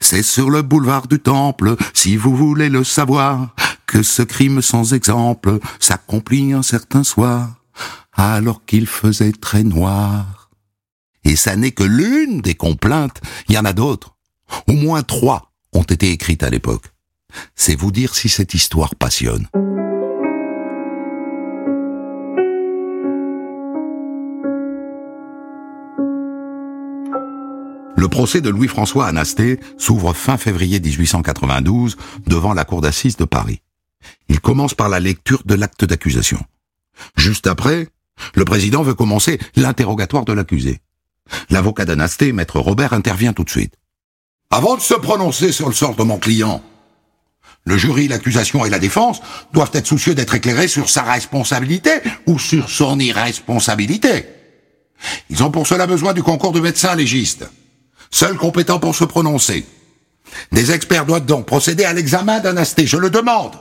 C'est 0.00 0.22
sur 0.22 0.50
le 0.50 0.62
boulevard 0.62 1.06
du 1.06 1.20
Temple, 1.20 1.76
si 1.94 2.16
vous 2.16 2.36
voulez 2.36 2.68
le 2.68 2.84
savoir, 2.84 3.54
que 3.86 4.02
ce 4.02 4.22
crime 4.22 4.62
sans 4.62 4.94
exemple 4.94 5.58
s'accomplit 5.78 6.52
un 6.52 6.62
certain 6.62 7.02
soir, 7.02 7.62
alors 8.12 8.64
qu'il 8.64 8.86
faisait 8.86 9.32
très 9.32 9.64
noir. 9.64 10.50
Et 11.24 11.36
ça 11.36 11.56
n'est 11.56 11.72
que 11.72 11.84
l'une 11.84 12.40
des 12.40 12.54
complaintes, 12.54 13.20
il 13.48 13.54
y 13.54 13.58
en 13.58 13.64
a 13.64 13.72
d'autres. 13.72 14.16
Au 14.66 14.72
moins 14.72 15.02
trois 15.02 15.52
ont 15.72 15.82
été 15.82 16.10
écrites 16.10 16.42
à 16.42 16.50
l'époque. 16.50 16.86
C'est 17.54 17.76
vous 17.76 17.92
dire 17.92 18.14
si 18.14 18.28
cette 18.28 18.54
histoire 18.54 18.94
passionne. 18.94 19.46
Le 27.96 28.08
procès 28.08 28.40
de 28.40 28.48
Louis-François 28.48 29.06
Anasté 29.06 29.60
s'ouvre 29.76 30.14
fin 30.14 30.38
février 30.38 30.80
1892 30.80 31.98
devant 32.26 32.54
la 32.54 32.64
cour 32.64 32.80
d'assises 32.80 33.16
de 33.16 33.26
Paris. 33.26 33.60
Il 34.28 34.40
commence 34.40 34.74
par 34.74 34.88
la 34.88 35.00
lecture 35.00 35.42
de 35.44 35.54
l'acte 35.54 35.84
d'accusation. 35.84 36.42
Juste 37.16 37.46
après, 37.46 37.88
le 38.34 38.44
président 38.44 38.82
veut 38.82 38.94
commencer 38.94 39.38
l'interrogatoire 39.54 40.24
de 40.24 40.32
l'accusé. 40.32 40.80
L'avocat 41.50 41.84
d'Anasté, 41.84 42.32
maître 42.32 42.58
Robert, 42.58 42.92
intervient 42.92 43.32
tout 43.32 43.44
de 43.44 43.50
suite. 43.50 43.74
Avant 44.50 44.76
de 44.76 44.80
se 44.80 44.94
prononcer 44.94 45.52
sur 45.52 45.68
le 45.68 45.74
sort 45.74 45.94
de 45.94 46.02
mon 46.02 46.18
client, 46.18 46.62
le 47.64 47.76
jury, 47.76 48.08
l'accusation 48.08 48.64
et 48.64 48.70
la 48.70 48.78
défense 48.78 49.20
doivent 49.52 49.70
être 49.74 49.86
soucieux 49.86 50.14
d'être 50.14 50.34
éclairés 50.34 50.68
sur 50.68 50.88
sa 50.88 51.02
responsabilité 51.02 52.00
ou 52.26 52.38
sur 52.38 52.68
son 52.70 52.98
irresponsabilité. 52.98 54.26
Ils 55.28 55.42
ont 55.42 55.50
pour 55.50 55.66
cela 55.66 55.86
besoin 55.86 56.14
du 56.14 56.22
concours 56.22 56.52
de 56.52 56.60
médecins 56.60 56.94
légistes 56.94 57.46
seul 58.10 58.36
compétent 58.36 58.78
pour 58.78 58.94
se 58.94 59.04
prononcer. 59.04 59.64
Des 60.52 60.72
experts 60.72 61.06
doivent 61.06 61.26
donc 61.26 61.46
procéder 61.46 61.84
à 61.84 61.92
l'examen 61.92 62.40
d'un 62.40 62.56
asté, 62.56 62.86
je 62.86 62.96
le 62.96 63.10
demande. 63.10 63.52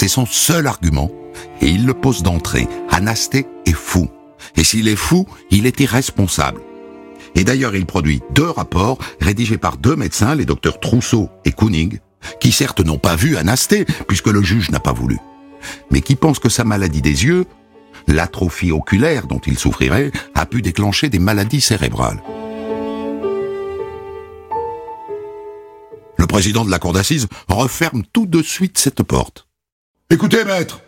C'est 0.00 0.06
son 0.06 0.26
seul 0.26 0.68
argument, 0.68 1.10
et 1.60 1.66
il 1.66 1.84
le 1.84 1.92
pose 1.92 2.22
d'entrée. 2.22 2.68
Anasté 2.88 3.48
est 3.66 3.72
fou. 3.72 4.08
Et 4.56 4.62
s'il 4.62 4.86
est 4.86 4.94
fou, 4.94 5.26
il 5.50 5.66
est 5.66 5.80
irresponsable. 5.80 6.60
Et 7.34 7.42
d'ailleurs, 7.42 7.74
il 7.74 7.84
produit 7.84 8.22
deux 8.32 8.48
rapports 8.48 8.98
rédigés 9.20 9.58
par 9.58 9.76
deux 9.76 9.96
médecins, 9.96 10.36
les 10.36 10.44
docteurs 10.44 10.78
Trousseau 10.78 11.30
et 11.44 11.50
Kooning, 11.50 11.98
qui 12.38 12.52
certes 12.52 12.78
n'ont 12.78 13.00
pas 13.00 13.16
vu 13.16 13.36
Anasté, 13.36 13.86
puisque 14.06 14.28
le 14.28 14.40
juge 14.40 14.70
n'a 14.70 14.78
pas 14.78 14.92
voulu. 14.92 15.18
mais 15.90 16.00
qui 16.00 16.14
pense 16.14 16.38
que 16.38 16.48
sa 16.48 16.62
maladie 16.62 17.02
des 17.02 17.24
yeux, 17.24 17.44
l'atrophie 18.06 18.70
oculaire 18.70 19.26
dont 19.26 19.40
il 19.48 19.58
souffrirait, 19.58 20.12
a 20.36 20.46
pu 20.46 20.62
déclencher 20.62 21.08
des 21.08 21.18
maladies 21.18 21.60
cérébrales. 21.60 22.22
Le 26.16 26.26
président 26.28 26.64
de 26.64 26.70
la 26.70 26.78
cour 26.78 26.92
d'assises 26.92 27.26
referme 27.48 28.04
tout 28.12 28.26
de 28.26 28.42
suite 28.44 28.78
cette 28.78 29.02
porte. 29.02 29.47
Écoutez, 30.10 30.44
maître, 30.44 30.80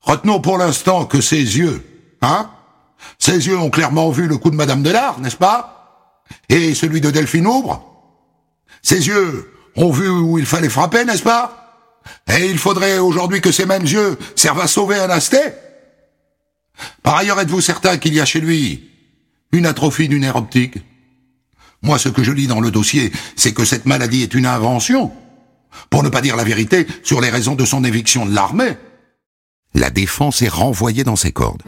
retenons 0.00 0.40
pour 0.40 0.58
l'instant 0.58 1.06
que 1.06 1.20
ses 1.20 1.36
yeux, 1.36 1.84
hein 2.22 2.50
Ses 3.20 3.46
yeux 3.46 3.56
ont 3.56 3.70
clairement 3.70 4.10
vu 4.10 4.26
le 4.26 4.36
coup 4.36 4.50
de 4.50 4.56
Madame 4.56 4.82
Delard, 4.82 5.20
n'est-ce 5.20 5.36
pas? 5.36 6.24
Et 6.48 6.74
celui 6.74 7.00
de 7.00 7.12
Delphine 7.12 7.46
Aubre? 7.46 7.84
Ses 8.82 9.06
yeux 9.06 9.52
ont 9.76 9.92
vu 9.92 10.08
où 10.08 10.38
il 10.38 10.46
fallait 10.46 10.68
frapper, 10.68 11.04
n'est-ce 11.04 11.22
pas? 11.22 12.00
Et 12.28 12.50
il 12.50 12.58
faudrait 12.58 12.98
aujourd'hui 12.98 13.40
que 13.40 13.52
ces 13.52 13.64
mêmes 13.64 13.86
yeux 13.86 14.18
servent 14.34 14.60
à 14.60 14.66
sauver 14.66 14.98
Anasté 14.98 15.38
Par 17.04 17.16
ailleurs, 17.16 17.40
êtes-vous 17.40 17.60
certain 17.60 17.96
qu'il 17.96 18.14
y 18.14 18.20
a 18.20 18.24
chez 18.24 18.40
lui 18.40 18.90
une 19.52 19.66
atrophie 19.66 20.08
du 20.08 20.18
nerf 20.18 20.36
optique? 20.36 20.78
Moi, 21.80 21.98
ce 22.00 22.08
que 22.08 22.24
je 22.24 22.32
lis 22.32 22.48
dans 22.48 22.60
le 22.60 22.72
dossier, 22.72 23.12
c'est 23.36 23.54
que 23.54 23.64
cette 23.64 23.86
maladie 23.86 24.22
est 24.22 24.34
une 24.34 24.46
invention, 24.46 25.12
pour 25.90 26.02
ne 26.02 26.08
pas 26.08 26.20
dire 26.20 26.36
la 26.36 26.44
vérité 26.44 26.86
sur 27.02 27.20
les 27.20 27.30
raisons 27.30 27.54
de 27.54 27.64
son 27.64 27.84
éviction 27.84 28.26
de 28.26 28.34
l'armée. 28.34 28.76
La 29.74 29.90
défense 29.90 30.42
est 30.42 30.48
renvoyée 30.48 31.04
dans 31.04 31.16
ses 31.16 31.32
cordes. 31.32 31.62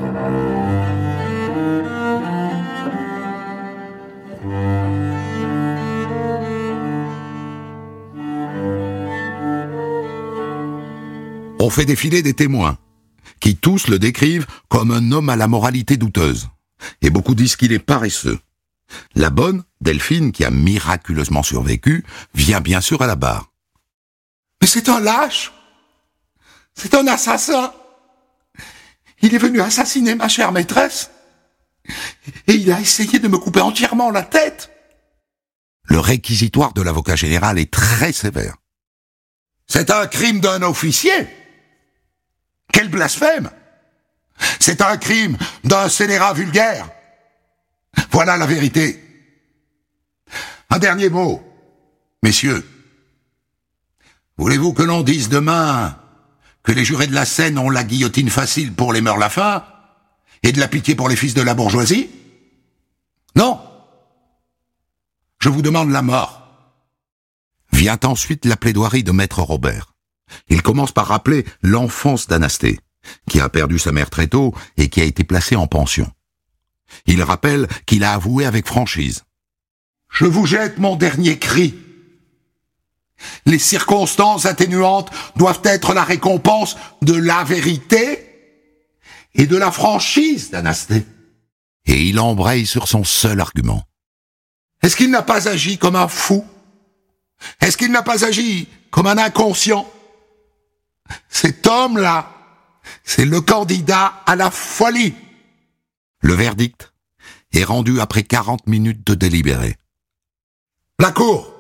On 11.59 11.71
fait 11.71 11.85
défiler 11.85 12.23
des 12.23 12.35
témoins, 12.35 12.79
qui 13.41 13.57
tous 13.57 13.89
le 13.89 13.99
décrivent 13.99 14.47
comme 14.69 14.93
un 14.93 15.11
homme 15.11 15.29
à 15.29 15.35
la 15.35 15.49
moralité 15.49 15.97
douteuse. 15.97 16.49
Et 17.03 17.11
beaucoup 17.11 17.35
disent 17.35 17.57
qu'il 17.57 17.73
est 17.73 17.81
paresseux. 17.81 18.39
La 19.17 19.31
bonne, 19.31 19.65
Delphine, 19.81 20.31
qui 20.31 20.45
a 20.45 20.51
miraculeusement 20.51 21.43
survécu, 21.43 22.05
vient 22.35 22.61
bien 22.61 22.81
sûr 22.81 23.03
à 23.03 23.09
la 23.09 23.17
barre. 23.17 23.51
Mais 24.61 24.67
c'est 24.67 24.89
un 24.89 25.01
lâche 25.01 25.53
C'est 26.75 26.95
un 26.95 27.07
assassin 27.07 27.73
Il 29.23 29.35
est 29.35 29.39
venu 29.39 29.61
assassiner 29.61 30.15
ma 30.15 30.29
chère 30.29 30.53
maîtresse 30.53 31.11
et 32.49 32.55
il 32.55 32.73
a 32.73 32.81
essayé 32.81 33.21
de 33.21 33.29
me 33.29 33.39
couper 33.39 33.61
entièrement 33.61 34.11
la 34.11 34.23
tête 34.23 34.71
Le 35.85 36.01
réquisitoire 36.01 36.73
de 36.73 36.83
l'avocat 36.83 37.15
général 37.15 37.59
est 37.59 37.73
très 37.73 38.13
sévère. 38.13 38.57
C'est 39.69 39.91
un 39.91 40.07
crime 40.07 40.41
d'un 40.41 40.63
officier 40.63 41.29
quel 42.77 42.89
blasphème 42.89 43.51
C'est 44.61 44.83
un 44.83 44.99
crime 44.99 45.39
d'un 45.65 45.89
scélérat 45.89 46.35
vulgaire. 46.35 46.91
Voilà 48.11 48.37
la 48.37 48.45
vérité. 48.45 49.03
Un 50.69 50.79
dernier 50.79 51.09
mot, 51.09 51.43
messieurs. 52.23 52.69
Voulez-vous 54.39 54.73
que 54.73 54.83
l'on 54.83 55.03
dise 55.03 55.29
demain 55.29 55.97
que 56.63 56.73
les 56.73 56.85
jurés 56.85 57.07
de 57.07 57.15
la 57.15 57.25
Seine 57.25 57.59
ont 57.59 57.71
la 57.71 57.85
guillotine 57.85 58.29
facile 58.29 58.73
pour 58.75 58.93
les 58.93 59.01
meurs 59.01 59.19
la 59.19 59.31
faim 59.31 59.65
et 60.43 60.53
de 60.53 60.61
la 60.61 60.69
pitié 60.69 60.95
pour 60.95 61.09
les 61.09 61.17
fils 61.17 61.35
de 61.35 61.43
la 61.43 61.55
bourgeoisie? 61.55 62.11
Non. 63.35 63.61
Je 65.39 65.49
vous 65.49 65.63
demande 65.63 65.91
la 65.91 66.03
mort. 66.03 66.43
Vient 67.73 67.99
ensuite 68.05 68.45
la 68.45 68.57
plaidoirie 68.57 69.05
de 69.05 69.13
maître 69.13 69.43
Robert. 69.43 69.95
Il 70.49 70.63
commence 70.63 70.93
par 70.93 71.07
rappeler 71.07 71.47
l'enfance 71.63 72.27
d'Anasté, 72.27 72.81
qui 73.29 73.41
a 73.41 73.49
perdu 73.49 73.79
sa 73.79 73.93
mère 73.93 74.11
très 74.11 74.27
tôt 74.27 74.55
et 74.77 74.89
qui 74.89 75.01
a 75.01 75.05
été 75.05 75.25
placée 75.25 75.57
en 75.57 75.67
pension. 75.67 76.11
Il 77.07 77.23
rappelle 77.23 77.69
qu'il 77.87 78.05
a 78.05 78.13
avoué 78.13 78.45
avec 78.45 78.67
franchise. 78.67 79.25
Je 80.11 80.25
vous 80.25 80.47
jette 80.47 80.79
mon 80.79 80.97
dernier 80.97 81.39
cri. 81.39 81.75
Les 83.47 83.59
circonstances 83.59 84.47
atténuantes 84.47 85.11
doivent 85.37 85.63
être 85.65 85.95
la 85.95 86.05
récompense 86.05 86.77
de 87.03 87.15
la 87.15 87.45
vérité 87.45 88.27
et 89.35 89.47
de 89.47 89.57
la 89.57 89.71
franchise 89.71 90.51
d'Anasté. 90.51 91.05
Et 91.87 92.03
il 92.03 92.19
embraye 92.19 92.67
sur 92.67 92.89
son 92.89 93.05
seul 93.05 93.41
argument. 93.41 93.85
Est-ce 94.83 94.97
qu'il 94.97 95.11
n'a 95.11 95.23
pas 95.23 95.49
agi 95.49 95.79
comme 95.79 95.97
un 95.97 96.09
fou? 96.09 96.45
Est-ce 97.61 97.77
qu'il 97.77 97.93
n'a 97.93 98.03
pas 98.03 98.25
agi 98.25 98.69
comme 98.91 99.07
un 99.07 99.19
inconscient? 99.19 99.89
Cet 101.29 101.67
homme-là, 101.67 102.33
c'est 103.05 103.25
le 103.25 103.41
candidat 103.41 104.23
à 104.27 104.37
la 104.37 104.51
folie. 104.51 105.15
Le 106.21 106.35
verdict 106.35 106.93
est 107.53 107.65
rendu 107.65 108.01
après 108.01 108.23
40 108.23 108.67
minutes 108.67 109.07
de 109.07 109.15
délibéré. 109.15 109.77
La 110.99 111.13
Cour, 111.13 111.53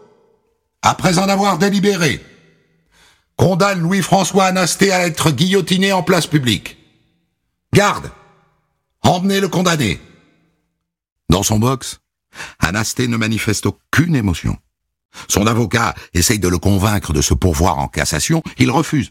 après 0.86 1.18
en 1.18 1.28
avoir 1.28 1.58
délibéré, 1.58 2.24
condamne 3.34 3.80
Louis-François 3.80 4.44
Anasté 4.44 4.92
à 4.92 5.04
être 5.04 5.32
guillotiné 5.32 5.92
en 5.92 6.04
place 6.04 6.28
publique. 6.28 6.76
Garde, 7.74 8.12
emmenez 9.02 9.40
le 9.40 9.48
condamné. 9.48 10.00
Dans 11.28 11.42
son 11.42 11.58
box, 11.58 11.98
Anasté 12.60 13.08
ne 13.08 13.16
manifeste 13.16 13.66
aucune 13.66 14.14
émotion. 14.14 14.56
Son 15.26 15.48
avocat 15.48 15.96
essaye 16.14 16.38
de 16.38 16.46
le 16.46 16.58
convaincre 16.58 17.12
de 17.12 17.20
se 17.20 17.34
pourvoir 17.34 17.78
en 17.78 17.88
cassation, 17.88 18.44
il 18.56 18.70
refuse. 18.70 19.10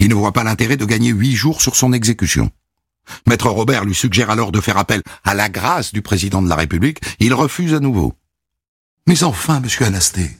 Il 0.00 0.08
ne 0.08 0.14
voit 0.14 0.32
pas 0.32 0.42
l'intérêt 0.42 0.76
de 0.76 0.84
gagner 0.84 1.10
huit 1.10 1.36
jours 1.36 1.62
sur 1.62 1.76
son 1.76 1.92
exécution. 1.92 2.50
Maître 3.28 3.48
Robert 3.48 3.84
lui 3.84 3.94
suggère 3.94 4.30
alors 4.30 4.50
de 4.50 4.60
faire 4.60 4.76
appel 4.76 5.02
à 5.22 5.34
la 5.34 5.48
grâce 5.48 5.92
du 5.92 6.02
président 6.02 6.42
de 6.42 6.48
la 6.48 6.56
République. 6.56 6.98
Il 7.20 7.32
refuse 7.32 7.74
à 7.74 7.80
nouveau. 7.80 8.14
Mais 9.06 9.22
enfin, 9.22 9.60
monsieur 9.60 9.86
Anasté, 9.86 10.36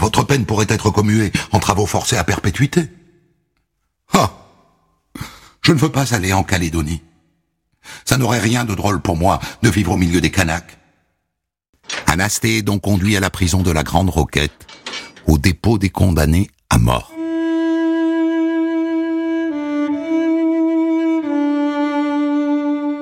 votre 0.00 0.24
peine 0.24 0.46
pourrait 0.46 0.66
être 0.68 0.90
commuée 0.90 1.30
en 1.52 1.60
travaux 1.60 1.86
forcés 1.86 2.16
à 2.16 2.24
perpétuité. 2.24 2.88
Ah 4.12 4.32
Je 5.60 5.72
ne 5.72 5.78
veux 5.78 5.92
pas 5.92 6.14
aller 6.14 6.32
en 6.32 6.42
Calédonie. 6.42 7.02
Ça 8.04 8.16
n'aurait 8.16 8.40
rien 8.40 8.64
de 8.64 8.74
drôle 8.74 9.00
pour 9.00 9.16
moi 9.16 9.40
de 9.62 9.68
vivre 9.68 9.92
au 9.92 9.96
milieu 9.96 10.20
des 10.20 10.30
Kanaks. 10.30 10.78
Anasté 12.06 12.58
est 12.58 12.62
donc 12.62 12.82
conduit 12.82 13.16
à 13.16 13.20
la 13.20 13.30
prison 13.30 13.62
de 13.62 13.70
la 13.70 13.82
Grande 13.82 14.10
Roquette, 14.10 14.66
au 15.26 15.38
dépôt 15.38 15.76
des 15.76 15.90
condamnés 15.90 16.50
à 16.70 16.78
mort. 16.78 17.12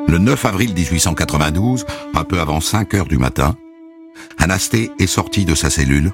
Le 0.08 0.18
9 0.18 0.44
avril 0.46 0.74
1892, 0.74 1.86
un 2.14 2.24
peu 2.24 2.40
avant 2.40 2.60
5 2.60 2.94
heures 2.94 3.06
du 3.06 3.18
matin, 3.18 3.56
Anasté 4.38 4.90
est 4.98 5.06
sorti 5.06 5.44
de 5.44 5.54
sa 5.54 5.70
cellule 5.70 6.12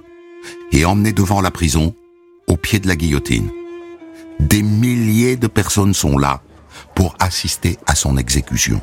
et 0.72 0.84
emmené 0.84 1.12
devant 1.12 1.40
la 1.40 1.50
prison, 1.50 1.94
au 2.46 2.56
pied 2.56 2.78
de 2.78 2.88
la 2.88 2.96
guillotine. 2.96 3.50
Des 4.40 4.62
milliers 4.62 5.36
de 5.36 5.46
personnes 5.46 5.94
sont 5.94 6.18
là 6.18 6.42
pour 6.94 7.16
assister 7.18 7.78
à 7.86 7.94
son 7.94 8.16
exécution. 8.16 8.82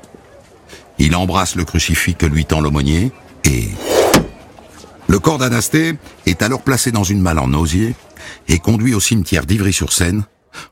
Il 0.97 1.15
embrasse 1.15 1.55
le 1.55 1.65
crucifix 1.65 2.15
que 2.15 2.25
lui 2.25 2.45
tend 2.45 2.61
l'aumônier 2.61 3.11
et... 3.43 3.69
Le 5.07 5.19
corps 5.19 5.39
d'Anasté 5.39 5.95
est 6.25 6.41
alors 6.41 6.61
placé 6.61 6.91
dans 6.91 7.03
une 7.03 7.21
malle 7.21 7.39
en 7.39 7.53
osier 7.53 7.95
et 8.47 8.59
conduit 8.59 8.93
au 8.93 9.01
cimetière 9.01 9.45
d'Ivry-sur-Seine, 9.45 10.23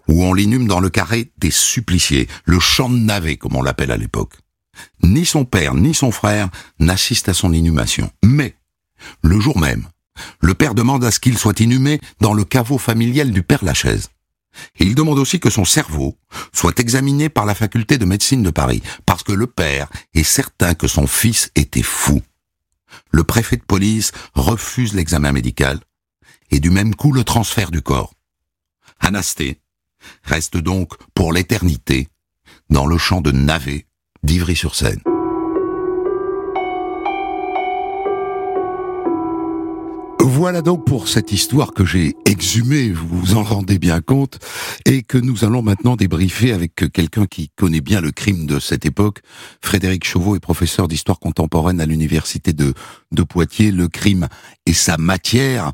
où 0.08 0.24
on 0.24 0.34
l'inhume 0.34 0.68
dans 0.68 0.80
le 0.80 0.90
carré 0.90 1.32
des 1.40 1.52
suppliciés, 1.52 2.28
le 2.46 2.60
champ 2.60 2.90
de 2.90 2.96
navet 2.96 3.36
comme 3.36 3.56
on 3.56 3.62
l'appelle 3.62 3.92
à 3.92 3.98
l'époque. 3.98 4.36
Ni 5.04 5.26
son 5.26 5.44
père 5.44 5.74
ni 5.74 5.94
son 5.94 6.12
frère 6.12 6.50
n'assistent 6.80 7.30
à 7.30 7.34
son 7.34 7.52
inhumation. 7.52 8.12
Mais, 8.24 8.56
le 9.24 9.40
jour 9.40 9.58
même, 9.58 9.88
le 10.42 10.54
père 10.54 10.76
demande 10.76 11.04
à 11.04 11.12
ce 11.12 11.20
qu'il 11.20 11.38
soit 11.38 11.60
inhumé 11.60 12.00
dans 12.20 12.34
le 12.34 12.44
caveau 12.44 12.78
familial 12.78 13.32
du 13.32 13.44
père 13.44 13.64
Lachaise. 13.64 14.10
il 14.80 14.96
demande 14.96 15.20
aussi 15.20 15.40
que 15.40 15.50
son 15.50 15.66
cerveau 15.66 16.18
soit 16.54 16.80
examiné 16.80 17.30
par 17.30 17.46
la 17.46 17.56
faculté 17.56 17.98
de 17.98 18.06
médecine 18.06 18.44
de 18.44 18.50
Paris, 18.50 18.82
parce 19.06 19.24
que 19.24 19.32
le 19.32 19.48
père 19.48 19.90
est 20.14 20.24
certain 20.24 20.74
que 20.74 20.88
son 20.88 21.08
fils 21.08 21.52
était 21.56 21.84
fou. 21.84 22.22
Le 23.12 23.24
préfet 23.24 23.58
de 23.58 23.64
police 23.64 24.12
refuse 24.34 24.94
l'examen 24.94 25.32
médical, 25.32 25.80
et 26.52 26.60
du 26.60 26.70
même 26.70 26.96
coup 26.96 27.12
le 27.12 27.24
transfert 27.24 27.72
du 27.72 27.82
corps. 27.82 28.14
Anasté, 29.00 29.62
reste 30.24 30.58
donc 30.58 30.94
pour 31.14 31.34
l'éternité 31.34 32.08
dans 32.70 32.86
le 32.86 32.98
champ 32.98 33.22
de 33.22 33.32
Navet 33.32 33.86
d'Ivry-sur-Seine. 34.24 35.02
Voilà 40.40 40.62
donc 40.62 40.86
pour 40.86 41.10
cette 41.10 41.34
histoire 41.34 41.74
que 41.74 41.84
j'ai 41.84 42.16
exhumée, 42.24 42.92
vous 42.92 43.10
vous 43.10 43.36
en 43.36 43.44
rendez 43.44 43.78
bien 43.78 44.00
compte, 44.00 44.40
et 44.86 45.04
que 45.04 45.18
nous 45.18 45.44
allons 45.44 45.62
maintenant 45.62 45.98
débriefer 45.98 46.54
avec 46.54 46.76
quelqu'un 46.94 47.26
qui 47.26 47.50
connaît 47.58 47.82
bien 47.82 48.00
le 48.00 48.12
crime 48.12 48.46
de 48.46 48.58
cette 48.58 48.86
époque. 48.86 49.20
Frédéric 49.62 50.06
Chauveau 50.06 50.38
est 50.38 50.40
professeur 50.40 50.88
d'histoire 50.88 51.20
contemporaine 51.20 51.82
à 51.82 51.86
l'université 51.86 52.54
de, 52.54 52.74
Poitiers. 53.28 53.72
Le 53.72 53.90
crime 53.90 54.30
et 54.66 54.72
sa 54.72 54.96
matière. 54.96 55.74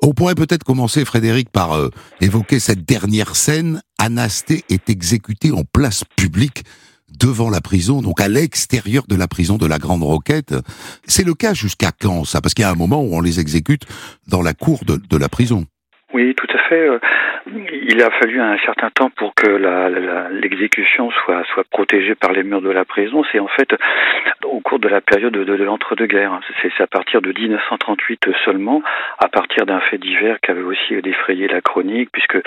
On 0.00 0.12
pourrait 0.12 0.36
peut-être 0.36 0.62
commencer, 0.62 1.04
Frédéric, 1.04 1.50
par 1.50 1.72
euh, 1.72 1.90
évoquer 2.20 2.60
cette 2.60 2.84
dernière 2.84 3.34
scène. 3.34 3.82
Anasté 3.98 4.64
est 4.68 4.90
exécuté 4.90 5.50
en 5.50 5.64
place 5.64 6.04
publique 6.16 6.62
devant 7.18 7.50
la 7.50 7.60
prison, 7.60 8.02
donc 8.02 8.20
à 8.20 8.28
l'extérieur 8.28 9.04
de 9.08 9.16
la 9.16 9.28
prison 9.28 9.56
de 9.56 9.66
la 9.66 9.78
Grande 9.78 10.02
Roquette. 10.02 10.54
C'est 11.06 11.24
le 11.24 11.34
cas 11.34 11.54
jusqu'à 11.54 11.92
quand 11.92 12.24
ça? 12.24 12.40
Parce 12.40 12.54
qu'il 12.54 12.62
y 12.62 12.66
a 12.66 12.70
un 12.70 12.74
moment 12.74 13.02
où 13.02 13.14
on 13.14 13.20
les 13.20 13.40
exécute 13.40 13.86
dans 14.28 14.42
la 14.42 14.54
cour 14.54 14.84
de, 14.84 14.96
de 14.96 15.16
la 15.16 15.28
prison. 15.28 15.66
Oui, 16.12 16.34
tout 16.36 16.46
à 16.46 16.58
fait. 16.58 16.63
Euh, 16.72 16.98
il 17.46 18.02
a 18.02 18.10
fallu 18.10 18.40
un 18.40 18.56
certain 18.58 18.90
temps 18.90 19.10
pour 19.10 19.34
que 19.34 19.46
l'exécution 20.40 21.10
soit, 21.10 21.44
soit 21.52 21.64
protégée 21.70 22.14
par 22.14 22.32
les 22.32 22.42
murs 22.42 22.62
de 22.62 22.70
la 22.70 22.84
prison. 22.84 23.22
C'est 23.32 23.38
en 23.38 23.48
fait 23.48 23.68
au 24.44 24.60
cours 24.60 24.78
de 24.78 24.88
la 24.88 25.00
période 25.00 25.32
de, 25.32 25.44
de 25.44 25.64
l'entre-deux-guerres. 25.64 26.40
C'est 26.62 26.82
à 26.82 26.86
partir 26.86 27.20
de 27.20 27.32
1938 27.32 28.28
seulement, 28.44 28.82
à 29.18 29.28
partir 29.28 29.66
d'un 29.66 29.80
fait 29.80 29.98
divers 29.98 30.38
qui 30.40 30.50
avait 30.50 30.62
aussi 30.62 31.00
défrayé 31.02 31.48
la 31.48 31.60
chronique, 31.60 32.10
puisque 32.12 32.38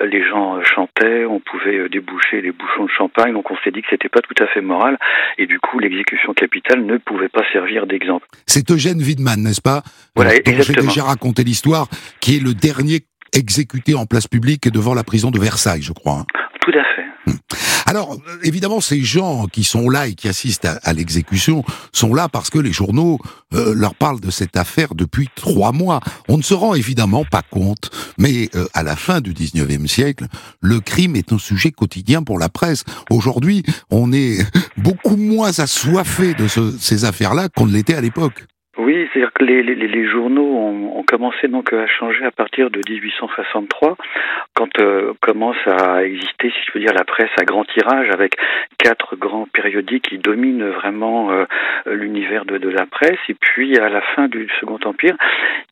les 0.00 0.24
gens 0.26 0.62
chantaient, 0.62 1.24
on 1.24 1.40
pouvait 1.40 1.88
déboucher 1.88 2.40
les 2.40 2.52
bouchons 2.52 2.84
de 2.84 2.90
champagne, 2.90 3.32
donc 3.32 3.50
on 3.50 3.56
s'est 3.58 3.70
dit 3.70 3.82
que 3.82 3.88
c'était 3.90 4.08
pas 4.08 4.20
tout 4.20 4.42
à 4.42 4.46
fait 4.46 4.60
moral, 4.60 4.98
et 5.38 5.46
du 5.46 5.58
coup 5.60 5.78
l'exécution 5.78 6.34
capitale 6.34 6.84
ne 6.84 6.98
pouvait 6.98 7.28
pas 7.28 7.42
servir 7.52 7.86
d'exemple. 7.86 8.26
C'est 8.46 8.70
Eugène 8.70 8.98
Widman, 8.98 9.42
n'est-ce 9.42 9.62
pas? 9.62 9.82
Voilà, 10.14 10.32
dont 10.38 10.62
j'ai 10.62 10.74
déjà 10.74 11.04
raconté 11.04 11.42
l'histoire, 11.44 11.88
qui 12.20 12.36
est 12.36 12.42
le 12.42 12.54
dernier 12.54 13.00
exécuté 13.34 13.94
en 13.94 14.06
place 14.06 14.26
publique 14.26 14.68
devant 14.68 14.94
la 14.94 15.04
prison 15.04 15.30
de 15.30 15.38
Versailles, 15.38 15.82
je 15.82 15.92
crois. 15.92 16.20
Hein. 16.20 16.26
Tout 16.60 16.70
à 16.70 16.84
fait. 16.96 17.04
Hmm. 17.26 17.38
Alors, 17.86 18.16
évidemment, 18.42 18.80
ces 18.80 19.02
gens 19.02 19.46
qui 19.46 19.64
sont 19.64 19.90
là 19.90 20.06
et 20.06 20.14
qui 20.14 20.28
assistent 20.28 20.68
à, 20.82 20.92
l'exécution 20.92 21.64
sont 21.92 22.14
là 22.14 22.28
parce 22.28 22.48
que 22.48 22.58
les 22.58 22.72
journaux 22.72 23.18
euh, 23.52 23.74
leur 23.74 23.94
parlent 23.94 24.20
de 24.20 24.30
cette 24.30 24.56
affaire 24.56 24.94
depuis 24.94 25.28
trois 25.34 25.72
mois. 25.72 26.00
On 26.28 26.38
ne 26.38 26.42
se 26.42 26.54
rend 26.54 26.74
évidemment 26.74 27.24
pas 27.24 27.42
compte, 27.42 27.90
mais 28.18 28.48
euh, 28.54 28.66
à 28.72 28.82
la 28.82 28.96
fin 28.96 29.20
du 29.20 29.34
19e 29.34 29.86
siècle, 29.86 30.26
le 30.60 30.80
crime 30.80 31.16
est 31.16 31.32
un 31.32 31.38
sujet 31.38 31.70
quotidien 31.70 32.22
pour 32.22 32.38
la 32.38 32.48
presse. 32.48 32.84
Aujourd'hui, 33.10 33.62
on 33.90 34.12
est 34.12 34.38
beaucoup 34.78 35.16
moins 35.16 35.58
assoiffé 35.58 36.34
de 36.34 36.46
ces 36.48 37.04
affaires-là 37.04 37.48
qu'on 37.50 37.66
ne 37.66 37.72
l'était 37.72 37.94
à 37.94 38.00
l'époque. 38.00 38.46
Oui, 38.76 39.08
c'est-à-dire 39.12 39.32
que 39.32 39.44
les, 39.44 40.08
journaux 40.08 40.42
ont, 40.42 41.04
commencé 41.06 41.46
donc 41.46 41.72
à 41.72 41.86
changer 41.86 42.24
à 42.24 42.32
partir 42.32 42.70
de 42.70 42.80
1863, 42.88 43.96
quand 44.54 44.80
euh, 44.80 45.12
commence 45.20 45.56
à 45.66 46.02
exister, 46.02 46.50
si 46.50 46.66
je 46.66 46.72
veux 46.74 46.80
dire, 46.80 46.92
la 46.92 47.04
presse 47.04 47.30
à 47.38 47.44
grand 47.44 47.64
tirage 47.64 48.08
avec 48.10 48.36
quatre 48.78 49.14
grands 49.16 49.46
périodiques 49.52 50.08
qui 50.08 50.18
dominent 50.18 50.70
vraiment 50.70 51.30
euh, 51.30 51.44
l'univers 51.86 52.44
de, 52.46 52.68
la 52.68 52.86
presse. 52.86 53.18
Et 53.28 53.34
puis 53.34 53.78
à 53.78 53.88
la 53.88 54.00
fin 54.00 54.26
du 54.26 54.48
Second 54.58 54.80
Empire, 54.84 55.16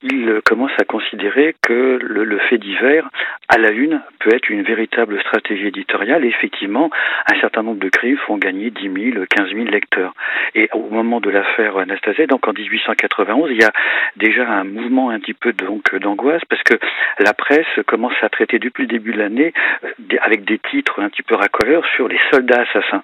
ils 0.03 0.41
commencent 0.45 0.79
à 0.79 0.85
considérer 0.85 1.57
que 1.62 1.99
le, 2.01 2.38
fait 2.51 2.59
divers 2.59 3.09
à 3.49 3.59
la 3.59 3.71
une 3.71 4.01
peut 4.21 4.35
être 4.35 4.49
une 4.49 4.62
véritable 4.62 5.21
stratégie 5.23 5.69
éditoriale. 5.69 6.25
Et 6.25 6.29
effectivement, 6.29 6.91
un 7.33 7.41
certain 7.41 7.62
nombre 7.62 7.81
de 7.81 7.88
crimes 7.88 8.19
font 8.27 8.37
gagner 8.37 8.71
10 8.71 9.12
000, 9.15 9.25
15 9.29 9.49
000 9.49 9.65
lecteurs. 9.65 10.15
Et 10.55 10.69
au 10.73 10.88
moment 10.91 11.21
de 11.21 11.31
l'affaire 11.31 11.79
Anastasia, 11.79 12.27
donc 12.27 12.47
en 12.47 12.53
1800 12.53 12.92
1991, 12.93 13.51
il 13.51 13.61
y 13.61 13.65
a 13.65 13.73
déjà 14.17 14.49
un 14.49 14.65
mouvement 14.65 15.11
un 15.11 15.21
petit 15.21 15.35
peu 15.35 15.53
donc 15.53 15.95
d'angoisse 15.97 16.43
parce 16.49 16.63
que 16.63 16.75
la 17.19 17.33
presse 17.33 17.67
commence 17.87 18.15
à 18.23 18.29
traiter 18.29 18.59
depuis 18.59 18.83
le 18.83 18.89
début 18.89 19.13
de 19.13 19.19
l'année 19.19 19.53
euh, 19.85 20.17
avec 20.21 20.45
des 20.45 20.59
titres 20.59 21.01
un 21.01 21.09
petit 21.09 21.23
peu 21.23 21.35
racoleurs 21.35 21.85
sur 21.97 22.09
les 22.09 22.21
soldats 22.31 22.63
assassins. 22.63 23.03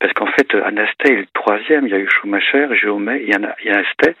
Parce 0.00 0.12
qu'en 0.14 0.26
fait, 0.26 0.54
Anasté 0.54 1.12
est 1.12 1.16
le 1.16 1.26
troisième, 1.32 1.86
il 1.86 1.92
y 1.92 1.94
a 1.94 1.98
eu 1.98 2.08
Schumacher, 2.08 2.68
Jaumet, 2.72 3.22
il 3.22 3.28
y, 3.28 3.34
a, 3.34 3.56
il. 3.64 4.14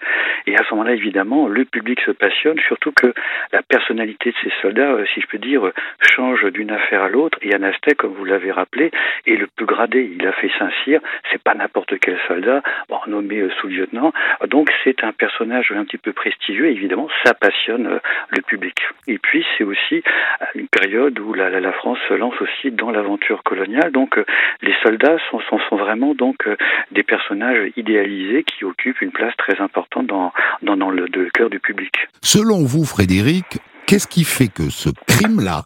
Et 0.46 0.56
à 0.56 0.62
ce 0.64 0.74
moment-là, 0.74 0.92
évidemment, 0.92 1.48
le 1.48 1.64
public 1.64 2.00
se 2.00 2.12
passionne, 2.12 2.58
surtout 2.68 2.92
que 2.92 3.12
la 3.52 3.62
personnalité 3.62 4.30
de 4.30 4.36
ces 4.42 4.52
soldats, 4.62 4.92
euh, 4.92 5.06
si 5.14 5.20
je 5.20 5.26
peux 5.26 5.38
dire, 5.38 5.72
change 6.00 6.44
d'une 6.52 6.70
affaire 6.70 7.02
à 7.02 7.08
l'autre. 7.08 7.38
Et 7.42 7.54
Anasté, 7.54 7.94
comme 7.94 8.12
vous 8.12 8.24
l'avez 8.24 8.52
rappelé, 8.52 8.90
est 9.26 9.36
le 9.36 9.48
plus 9.48 9.66
gradé. 9.66 10.10
Il 10.18 10.26
a 10.26 10.32
fait 10.32 10.50
Saint-Cyr, 10.58 11.00
c'est 11.32 11.42
pas 11.42 11.54
n'importe 11.54 11.98
quel 11.98 12.18
soldat, 12.28 12.62
nommé 13.06 13.40
euh, 13.40 13.50
sous-lieutenant. 13.60 14.12
Donc 14.48 14.70
c'est 14.84 14.99
un 15.02 15.12
personnage 15.12 15.72
un 15.72 15.84
petit 15.84 15.98
peu 15.98 16.12
prestigieux, 16.12 16.66
évidemment, 16.66 17.08
ça 17.24 17.34
passionne 17.34 17.86
euh, 17.86 17.98
le 18.30 18.42
public. 18.42 18.76
Et 19.06 19.18
puis, 19.18 19.44
c'est 19.56 19.64
aussi 19.64 19.96
euh, 19.96 20.44
une 20.54 20.68
période 20.68 21.18
où 21.18 21.34
la, 21.34 21.48
la, 21.48 21.72
France 21.72 21.98
se 22.08 22.14
lance 22.14 22.34
aussi 22.40 22.70
dans 22.70 22.90
l'aventure 22.90 23.42
coloniale, 23.42 23.92
donc 23.92 24.18
euh, 24.18 24.24
les 24.62 24.74
soldats 24.82 25.16
sont, 25.30 25.40
sont, 25.48 25.58
sont 25.68 25.76
vraiment 25.76 26.14
donc 26.14 26.48
des 26.90 27.02
personnages 27.02 27.70
idéalisés 27.76 28.44
qui 28.44 28.64
occupent 28.64 29.00
une 29.00 29.12
place 29.12 29.34
très 29.36 29.60
importante 29.60 30.06
dans, 30.06 30.32
dans, 30.62 30.76
dans 30.76 30.90
le, 30.90 31.06
le 31.06 31.30
cœur 31.30 31.50
du 31.50 31.60
public. 31.60 31.92
Selon 32.22 32.64
vous, 32.64 32.84
Frédéric, 32.84 33.58
qu'est-ce 33.86 34.08
qui 34.08 34.24
fait 34.24 34.48
que 34.48 34.70
ce 34.70 34.90
crime-là 35.06 35.62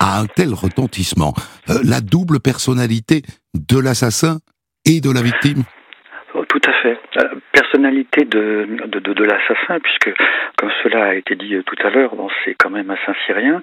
a 0.00 0.20
un 0.20 0.26
tel 0.26 0.54
retentissement? 0.54 1.34
La 1.84 2.00
double 2.00 2.40
personnalité 2.40 3.22
de 3.54 3.78
l'assassin 3.78 4.38
et 4.84 5.00
de 5.00 5.10
la 5.12 5.22
victime? 5.22 5.64
Oh, 6.34 6.44
Tout 6.48 6.60
à 6.66 6.72
fait 6.82 6.98
personnalité 7.58 8.24
de, 8.24 8.68
de, 8.86 9.00
de, 9.00 9.24
l'assassin, 9.24 9.80
puisque, 9.82 10.14
comme 10.56 10.70
cela 10.82 11.06
a 11.06 11.14
été 11.14 11.34
dit 11.34 11.56
tout 11.66 11.76
à 11.84 11.90
l'heure, 11.90 12.12
c'est 12.44 12.54
quand 12.54 12.70
même 12.70 12.90
un 12.90 12.96
Saint-Cyrien. 13.04 13.62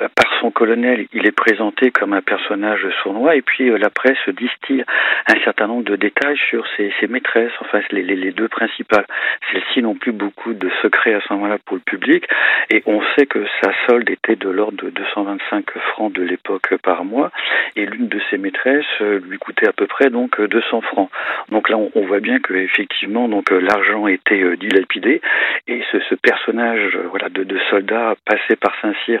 Euh, 0.00 0.08
par 0.14 0.32
son 0.40 0.50
colonel, 0.50 1.06
il 1.12 1.26
est 1.26 1.36
présenté 1.36 1.90
comme 1.90 2.14
un 2.14 2.22
personnage 2.22 2.86
sournois, 3.02 3.36
et 3.36 3.42
puis 3.42 3.68
euh, 3.68 3.76
la 3.76 3.90
presse 3.90 4.28
distille 4.28 4.84
un 5.28 5.38
certain 5.44 5.66
nombre 5.66 5.84
de 5.84 5.96
détails 5.96 6.38
sur 6.48 6.64
ses, 6.76 6.92
ses 7.00 7.06
maîtresses, 7.06 7.52
enfin 7.60 7.80
les, 7.90 8.02
les, 8.02 8.16
les 8.16 8.32
deux 8.32 8.48
principales. 8.48 9.06
Celles-ci 9.52 9.82
n'ont 9.82 9.94
plus 9.94 10.12
beaucoup 10.12 10.54
de 10.54 10.70
secrets 10.80 11.14
à 11.14 11.20
ce 11.20 11.32
moment-là 11.34 11.58
pour 11.66 11.76
le 11.76 11.82
public, 11.82 12.26
et 12.70 12.82
on 12.86 13.02
sait 13.14 13.26
que 13.26 13.44
sa 13.62 13.72
solde 13.86 14.08
était 14.08 14.36
de 14.36 14.48
l'ordre 14.48 14.84
de 14.84 14.90
225 14.90 15.70
francs 15.92 16.12
de 16.12 16.22
l'époque 16.22 16.74
par 16.82 17.04
mois, 17.04 17.30
et 17.76 17.84
l'une 17.84 18.08
de 18.08 18.20
ses 18.30 18.38
maîtresses 18.38 18.84
euh, 19.02 19.20
lui 19.28 19.38
coûtait 19.38 19.68
à 19.68 19.72
peu 19.72 19.86
près 19.86 20.08
donc 20.08 20.40
200 20.40 20.80
francs. 20.80 21.10
Donc 21.50 21.68
là, 21.68 21.76
on, 21.76 21.90
on 21.94 22.06
voit 22.06 22.20
bien 22.20 22.38
que 22.38 22.54
effectivement, 22.54 23.28
donc 23.34 23.50
euh, 23.50 23.58
l'argent 23.58 24.06
était 24.06 24.40
euh, 24.40 24.56
dilapidé. 24.56 25.20
Et 25.66 25.82
ce, 25.90 26.14
personnage 26.14 26.94
euh, 26.94 27.08
voilà 27.10 27.28
de, 27.28 27.44
soldat 27.68 28.14
passé 28.24 28.54
par 28.54 28.72
Saint-Cyr 28.80 29.20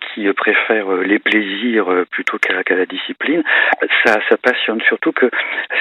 qui 0.00 0.30
préfère 0.32 0.90
les 0.98 1.18
plaisirs 1.18 1.86
plutôt 2.10 2.38
qu'à 2.38 2.54
la 2.74 2.86
discipline, 2.86 3.42
ça, 4.04 4.18
passionne. 4.42 4.80
Surtout 4.82 5.12
que 5.12 5.30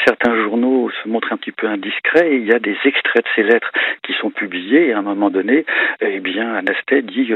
certains 0.05 0.36
journaux 0.36 0.91
se 1.03 1.07
montrent 1.07 1.33
un 1.33 1.38
petit 1.38 1.51
peu 1.51 1.67
indiscrets. 1.67 2.33
Et 2.33 2.36
il 2.38 2.45
y 2.45 2.53
a 2.53 2.59
des 2.59 2.77
extraits 2.86 3.23
de 3.23 3.29
ces 3.36 3.43
lettres 3.43 3.71
qui 4.03 4.13
sont 4.13 4.29
publiés. 4.29 4.88
Et 4.88 4.93
à 4.93 4.99
un 4.99 5.01
moment 5.01 5.29
donné, 5.29 5.65
eh 6.01 6.19
bien 6.19 6.55
Anastet 6.55 7.01
dit 7.01 7.31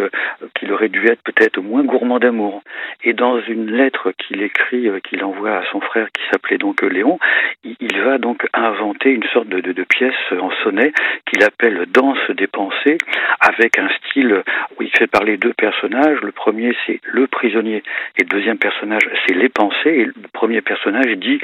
qu'il 0.55 0.71
aurait 0.71 0.89
dû 0.89 1.05
être 1.07 1.21
peut-être 1.23 1.59
moins 1.61 1.83
gourmand 1.83 2.19
d'amour. 2.19 2.61
Et 3.03 3.13
dans 3.13 3.39
une 3.41 3.71
lettre 3.71 4.11
qu'il 4.17 4.41
écrit, 4.41 4.89
qu'il 5.03 5.23
envoie 5.23 5.57
à 5.57 5.63
son 5.71 5.81
frère 5.81 6.07
qui 6.11 6.23
s'appelait 6.31 6.57
donc 6.57 6.81
Léon, 6.81 7.19
il, 7.63 8.01
va 8.01 8.17
donc 8.17 8.47
inventer 8.53 9.11
une 9.11 9.27
sorte 9.33 9.47
de 9.49 9.83
pièce 9.83 10.26
en 10.31 10.51
sonnet 10.63 10.91
qu'il 11.25 11.43
appelle 11.43 11.85
Danse 11.91 12.29
des 12.31 12.47
pensées, 12.47 12.97
avec 13.39 13.77
un 13.79 13.89
style 13.99 14.43
où 14.77 14.83
il 14.83 14.89
fait 14.89 15.07
parler 15.07 15.37
deux 15.37 15.53
personnages. 15.53 16.19
Le 16.21 16.31
premier, 16.31 16.75
c'est 16.85 16.99
le 17.03 17.27
prisonnier, 17.27 17.83
et 18.17 18.23
le 18.23 18.29
deuxième 18.29 18.57
personnage, 18.57 19.03
c'est 19.25 19.35
les 19.35 19.49
pensées. 19.49 19.89
Et 19.89 20.05
le 20.05 20.13
premier 20.33 20.61
personnage 20.61 21.17
dit 21.17 21.39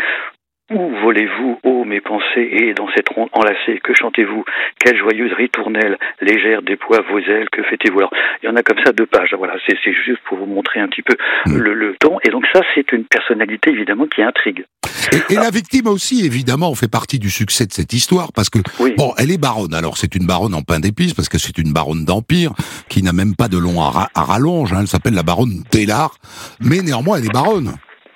où 0.72 0.90
volez-vous, 1.02 1.60
ô 1.64 1.84
mes 1.84 2.02
pensées, 2.02 2.50
et 2.52 2.74
dans 2.74 2.90
cette 2.96 3.10
ronde 3.10 3.30
enlacée, 3.34 3.80
que 3.84 3.94
chantez-vous? 3.94 4.46
Quelle 4.80 4.98
joyeuse 4.98 5.34
ritournelle, 5.34 5.98
légère 6.22 6.62
déploie 6.62 7.02
vos 7.02 7.20
ailes, 7.20 7.50
que 7.50 7.64
faites-vous 7.64 8.00
Alors, 8.00 8.14
il 8.42 8.48
y 8.48 8.50
en 8.50 8.56
a 8.56 8.64
comme 8.64 8.80
ça 8.84 8.94
deux 8.94 9.06
pages, 9.06 9.34
voilà, 9.34 9.56
c'est 9.68 9.94
juste 9.94 10.22
pour 10.24 10.38
vous 10.38 10.46
montrer 10.46 10.80
un 10.80 10.88
petit 10.88 11.02
peu 11.02 11.16
mm. 11.46 11.58
le, 11.58 11.74
le 11.74 11.96
ton, 12.00 12.20
et 12.24 12.30
donc 12.30 12.46
ça, 12.54 12.62
c'est 12.74 12.92
une 12.92 13.06
personnalité, 13.06 13.72
évidemment, 13.72 14.08
qui 14.08 14.24
intrigue. 14.24 14.64
Et, 15.12 15.34
et 15.34 15.36
la 15.36 15.50
victime 15.50 15.88
aussi, 15.88 16.26
évidemment, 16.26 16.74
fait 16.76 16.88
partie 16.88 17.20
du 17.20 17.30
succès 17.30 17.66
de 17.66 17.74
cette 17.74 17.94
histoire, 17.94 18.32
parce 18.32 18.50
que, 18.50 18.60
oui. 18.80 18.94
bon, 18.98 19.14
elle 19.18 19.32
est 19.32 19.38
baronne, 19.38 19.74
alors 19.74 19.98
c'est 19.98 20.16
une 20.16 20.26
baronne 20.26 20.54
en 20.54 20.62
pain 20.62 20.80
d'épices, 20.80 21.14
parce 21.14 21.30
que 21.30 21.38
c'est 21.38 21.58
une 21.58 21.74
baronne 21.74 22.06
d'Empire, 22.06 22.54
qui 22.90 23.04
n'a 23.04 23.14
même 23.14 23.36
pas 23.36 23.48
de 23.48 23.58
long 23.58 23.82
à, 23.82 24.10
à 24.14 24.24
rallonge, 24.24 24.74
hein, 24.74 24.80
elle 24.82 24.88
s'appelle 24.88 25.14
la 25.14 25.24
baronne 25.24 25.64
Délard, 25.72 26.16
mais 26.60 26.82
néanmoins, 26.82 27.18
elle 27.18 27.26
est 27.26 27.34
baronne. 27.34 27.76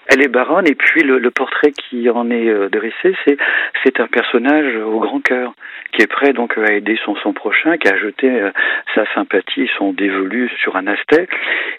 Elle 0.10 0.24
est 0.24 0.30
baronne 0.30 0.68
et 0.68 0.76
puis 0.76 1.03
le, 1.03 1.32
portrait 1.32 1.72
qui 1.72 2.10
en 2.10 2.32
est 2.32 2.47
euh, 2.47 2.70
dressé, 2.70 3.16
c'est 3.26 3.38
c'est 3.84 3.99
un 3.99 4.08
personnage 4.08 4.76
au 4.78 4.99
grand 4.99 5.20
cœur 5.20 5.53
qui 5.91 6.01
est 6.01 6.08
prêt 6.08 6.34
donc 6.34 6.58
à 6.58 6.74
aider 6.74 6.97
son 7.03 7.34
prochain, 7.34 7.78
qui 7.78 7.88
a 7.89 7.97
jeté 7.97 8.30
euh, 8.30 8.51
sa 8.95 9.05
sympathie, 9.14 9.70
son 9.78 9.91
dévolu 9.91 10.49
sur 10.62 10.76
un 10.78 10.88
astet. 10.88 11.28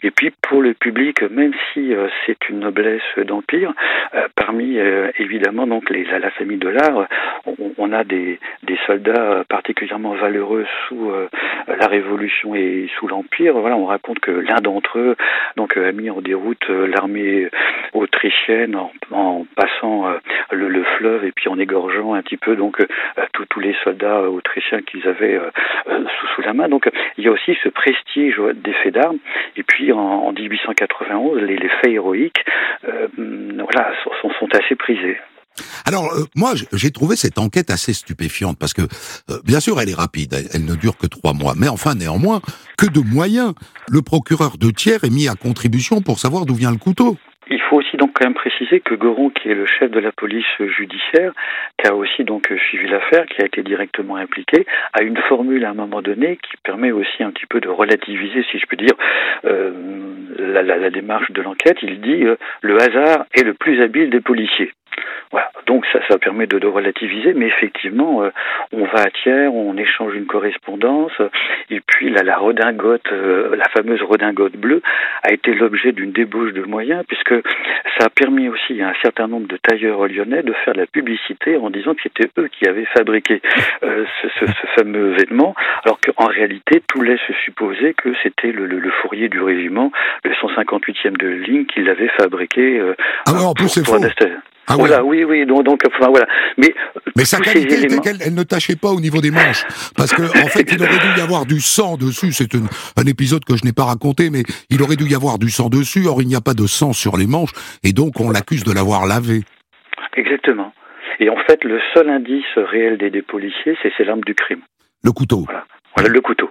Et 0.02 0.10
puis 0.10 0.32
pour 0.42 0.60
le 0.60 0.74
public, 0.74 1.22
même 1.22 1.52
si 1.72 1.94
euh, 1.94 2.08
c'est 2.26 2.48
une 2.50 2.60
noblesse 2.60 3.02
d'empire, 3.16 3.72
parmi 4.34 4.78
évidemment 5.18 5.66
donc 5.66 5.90
les 5.90 6.04
la, 6.04 6.18
la 6.18 6.30
famille 6.30 6.58
de 6.58 6.68
l'art, 6.68 7.06
on, 7.46 7.72
on, 7.78 7.92
a 7.92 8.04
des 8.04 8.38
des 8.62 8.78
soldats 8.86 9.44
particulièrement 9.48 10.14
valeureux 10.14 10.66
sous 10.86 11.12
la 11.66 11.86
Révolution 11.86 12.54
et 12.54 12.88
sous 12.98 13.06
l'Empire. 13.06 13.54
Voilà, 13.54 13.76
on 13.76 13.86
raconte 13.86 14.20
que 14.20 14.30
l'un 14.30 14.60
d'entre 14.62 14.98
eux 14.98 15.16
donc 15.56 15.76
a 15.76 15.92
mis 15.92 16.10
en 16.10 16.20
déroute 16.20 16.68
l'armée 16.68 17.48
autrichienne 17.92 18.17
en, 18.74 18.90
en 19.12 19.46
passant 19.56 20.08
euh, 20.08 20.18
le, 20.50 20.68
le, 20.68 20.84
fleuve 20.96 21.24
et 21.24 21.32
puis 21.32 21.48
en 21.48 21.58
égorgeant 21.58 22.14
un 22.14 22.22
petit 22.22 22.36
peu 22.36 22.56
donc 22.56 22.80
euh, 22.80 22.86
tous 23.50 23.60
les 23.60 23.74
soldats 23.84 24.22
autrichiens 24.22 24.80
qu'ils 24.82 25.06
avaient 25.06 25.36
euh, 25.36 25.50
sous, 26.34 26.42
la 26.42 26.52
main. 26.52 26.68
Donc 26.68 26.88
il 27.16 27.24
y 27.24 27.28
a 27.28 27.30
aussi 27.30 27.56
ce 27.62 27.68
prestige 27.68 28.40
des 28.54 28.72
faits 28.72 28.94
d'armes. 28.94 29.18
Et 29.56 29.62
puis 29.62 29.92
en, 29.92 29.98
en 29.98 30.32
1891, 30.32 31.42
les, 31.42 31.58
faits 31.80 31.92
héroïques, 31.92 32.44
voilà, 32.86 33.92
sont, 34.22 34.48
assez 34.52 34.76
prisés. 34.76 35.18
Alors 35.84 36.10
moi 36.36 36.52
j'ai 36.72 36.90
trouvé 36.90 37.16
cette 37.16 37.38
enquête 37.38 37.70
assez 37.70 37.92
stupéfiante 37.92 38.58
parce 38.58 38.72
que 38.72 38.82
bien 39.44 39.60
sûr 39.60 39.80
elle 39.80 39.90
est 39.90 39.94
rapide, 39.94 40.32
elle, 40.32 40.46
elle, 40.54 40.64
ne 40.64 40.74
dure 40.74 40.96
que 40.96 41.06
trois 41.06 41.32
mois, 41.32 41.54
mais 41.56 41.68
enfin 41.68 41.94
néanmoins 41.94 42.40
que 42.76 42.86
de 42.86 43.00
moyens 43.00 43.54
le 43.88 44.00
procureur 44.02 44.56
de 44.58 44.70
tiers 44.70 45.02
est 45.04 45.10
mis 45.10 45.28
à 45.28 45.34
contribution 45.34 46.00
pour 46.00 46.18
savoir 46.18 46.46
d'où 46.46 46.54
vient 46.54 46.70
le 46.70 46.78
couteau. 46.78 47.16
Il 47.50 47.60
faut 47.62 47.76
aussi 47.76 47.96
donc 47.96 48.12
quand 48.14 48.26
même 48.26 48.34
préciser 48.34 48.80
que 48.80 48.94
Goron, 48.94 49.30
qui 49.30 49.48
est 49.48 49.54
le 49.54 49.66
chef 49.66 49.90
de 49.90 50.00
la 50.00 50.12
police 50.12 50.46
judiciaire, 50.58 51.32
qui 51.78 51.88
a 51.88 51.94
aussi 51.94 52.24
donc 52.24 52.52
suivi 52.68 52.88
l'affaire, 52.88 53.26
qui 53.26 53.42
a 53.42 53.46
été 53.46 53.62
directement 53.62 54.16
impliqué, 54.16 54.66
a 54.92 55.02
une 55.02 55.16
formule 55.16 55.64
à 55.64 55.70
un 55.70 55.74
moment 55.74 56.02
donné 56.02 56.36
qui 56.36 56.56
permet 56.62 56.92
aussi 56.92 57.22
un 57.22 57.30
petit 57.30 57.46
peu 57.46 57.60
de 57.60 57.68
relativiser, 57.68 58.44
si 58.50 58.58
je 58.58 58.66
peux 58.66 58.76
dire, 58.76 58.94
euh, 59.44 59.72
la, 60.38 60.90
démarche 60.90 61.30
de 61.30 61.42
l'enquête. 61.42 61.78
Il 61.82 62.00
dit 62.00 62.24
euh, 62.24 62.36
le 62.62 62.76
hasard 62.76 63.26
est 63.34 63.44
le 63.44 63.54
plus 63.54 63.82
habile 63.82 64.10
des 64.10 64.20
policiers. 64.20 64.72
Voilà. 65.30 65.50
Donc 65.66 65.84
ça, 65.92 66.00
ça 66.08 66.18
permet 66.18 66.46
de, 66.46 66.58
de 66.58 66.66
relativiser, 66.66 67.34
mais 67.34 67.46
effectivement, 67.46 68.22
euh, 68.22 68.30
on 68.72 68.84
va 68.84 69.02
à 69.02 69.10
tiers, 69.10 69.52
on 69.52 69.76
échange 69.76 70.14
une 70.14 70.26
correspondance, 70.26 71.12
et 71.70 71.80
puis 71.80 72.10
là, 72.10 72.22
la 72.22 72.38
redingote, 72.38 73.12
euh, 73.12 73.54
la 73.56 73.68
fameuse 73.68 74.02
redingote 74.02 74.56
bleue, 74.56 74.82
a 75.22 75.32
été 75.32 75.52
l'objet 75.52 75.92
d'une 75.92 76.12
débauche 76.12 76.52
de 76.52 76.62
moyens, 76.62 77.04
puisque 77.06 77.34
ça 77.98 78.06
a 78.06 78.08
permis 78.08 78.48
aussi 78.48 78.80
à 78.80 78.88
un 78.88 78.94
certain 79.02 79.26
nombre 79.26 79.48
de 79.48 79.56
tailleurs 79.56 80.06
lyonnais 80.06 80.42
de 80.42 80.52
faire 80.64 80.74
de 80.74 80.80
la 80.80 80.86
publicité 80.86 81.56
en 81.56 81.70
disant 81.70 81.94
que 81.94 82.02
c'était 82.02 82.30
eux 82.38 82.48
qui 82.48 82.66
avaient 82.66 82.86
fabriqué 82.96 83.42
euh, 83.82 84.04
ce, 84.22 84.28
ce, 84.40 84.46
ce, 84.46 84.66
fameux 84.76 85.14
vêtement, 85.14 85.54
alors 85.84 85.98
qu'en 86.00 86.26
réalité, 86.26 86.82
tout 86.86 87.02
laisse 87.02 87.20
supposer 87.44 87.94
que 87.94 88.10
c'était 88.22 88.52
le, 88.52 88.66
le, 88.66 88.78
le, 88.78 88.90
fourrier 89.02 89.28
du 89.28 89.40
régiment, 89.40 89.92
le 90.24 90.30
158e 90.32 91.16
de 91.16 91.28
ligne, 91.28 91.66
qui 91.66 91.82
l'avait 91.82 92.10
fabriqué 92.16 92.78
euh, 92.80 92.94
ah 93.26 93.32
ouais, 93.32 93.44
en 93.44 93.54
plus, 93.54 93.68
c'est 93.68 93.84
faux. 93.84 93.98
Ah 94.70 94.76
voilà, 94.76 95.02
oui, 95.02 95.24
oui, 95.24 95.46
donc, 95.46 95.64
donc 95.64 95.82
enfin, 95.86 96.10
voilà. 96.10 96.26
Mais, 96.58 96.74
mais 97.16 97.24
sa 97.24 97.38
qualité 97.38 97.82
était 97.84 97.98
qu'elle 97.98 98.18
elle 98.24 98.34
ne 98.34 98.42
tâchait 98.42 98.76
pas 98.76 98.90
au 98.90 99.00
niveau 99.00 99.20
des 99.20 99.30
manches. 99.30 99.64
Parce 99.96 100.12
que, 100.12 100.22
en 100.22 100.48
fait, 100.48 100.70
il 100.70 100.82
aurait 100.82 100.98
dû 100.98 101.18
y 101.18 101.20
avoir 101.22 101.46
du 101.46 101.60
sang 101.60 101.96
dessus. 101.96 102.32
C'est 102.32 102.54
un 102.54 103.06
épisode 103.06 103.44
que 103.44 103.56
je 103.56 103.64
n'ai 103.64 103.72
pas 103.72 103.84
raconté, 103.84 104.28
mais 104.30 104.42
il 104.68 104.82
aurait 104.82 104.96
dû 104.96 105.04
y 105.04 105.14
avoir 105.14 105.38
du 105.38 105.48
sang 105.48 105.68
dessus. 105.70 106.06
Or, 106.06 106.20
il 106.20 106.28
n'y 106.28 106.36
a 106.36 106.42
pas 106.42 106.54
de 106.54 106.66
sang 106.66 106.92
sur 106.92 107.16
les 107.16 107.26
manches. 107.26 107.52
Et 107.82 107.92
donc, 107.92 108.20
on 108.20 108.30
l'accuse 108.30 108.64
de 108.64 108.72
l'avoir 108.74 109.06
lavé. 109.06 109.42
Exactement. 110.16 110.72
Et 111.20 111.30
en 111.30 111.38
fait, 111.46 111.64
le 111.64 111.80
seul 111.94 112.10
indice 112.10 112.44
réel 112.56 112.98
des, 112.98 113.10
des 113.10 113.22
policiers, 113.22 113.76
c'est 113.82 114.04
l'arme 114.04 114.20
du 114.20 114.34
crime. 114.34 114.60
Le 115.02 115.12
couteau. 115.12 115.44
Voilà. 115.46 115.64
Voilà, 115.96 116.10
le 116.10 116.20
couteau. 116.20 116.50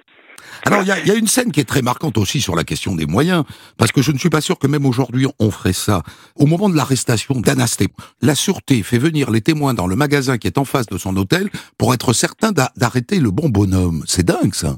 Alors 0.68 0.82
il 0.82 1.08
y 1.08 1.12
a, 1.12 1.16
une 1.16 1.28
scène 1.28 1.54
qui 1.54 1.62
est 1.62 1.68
très 1.68 1.82
marquante 1.82 2.18
aussi 2.18 2.42
sur 2.42 2.54
la 2.54 2.66
question 2.66 2.94
des 2.94 3.06
moyens, 3.06 3.46
parce 3.78 3.94
que 3.94 4.02
je 4.02 4.12
ne 4.12 4.18
suis 4.18 4.30
pas 4.30 4.42
sûr 4.42 4.60
que 4.60 4.68
même 4.68 4.86
aujourd'hui 4.86 5.26
on 5.40 5.50
ferait 5.50 5.72
ça. 5.72 6.02
Au 6.36 6.46
moment 6.46 6.68
de 6.68 6.76
l'arrestation 6.76 7.36
d'Anasté, 7.36 7.86
la 8.22 8.36
sûreté 8.36 8.84
fait 8.84 8.98
venir 8.98 9.32
les 9.32 9.40
témoins 9.40 9.74
dans 9.74 9.88
le 9.88 9.96
magasin 9.96 10.38
qui 10.38 10.48
est 10.48 10.58
en 10.58 10.66
face 10.66 10.88
de 10.88 10.98
son 10.98 11.16
hôtel 11.16 11.48
pour 11.78 11.94
être 11.94 12.12
certain 12.12 12.52
d'arrêter 12.52 13.22
le 13.22 13.32
bon 13.32 13.48
bonhomme. 13.48 14.04
C'est 14.08 14.26
dingue 14.26 14.54
ça. 14.54 14.76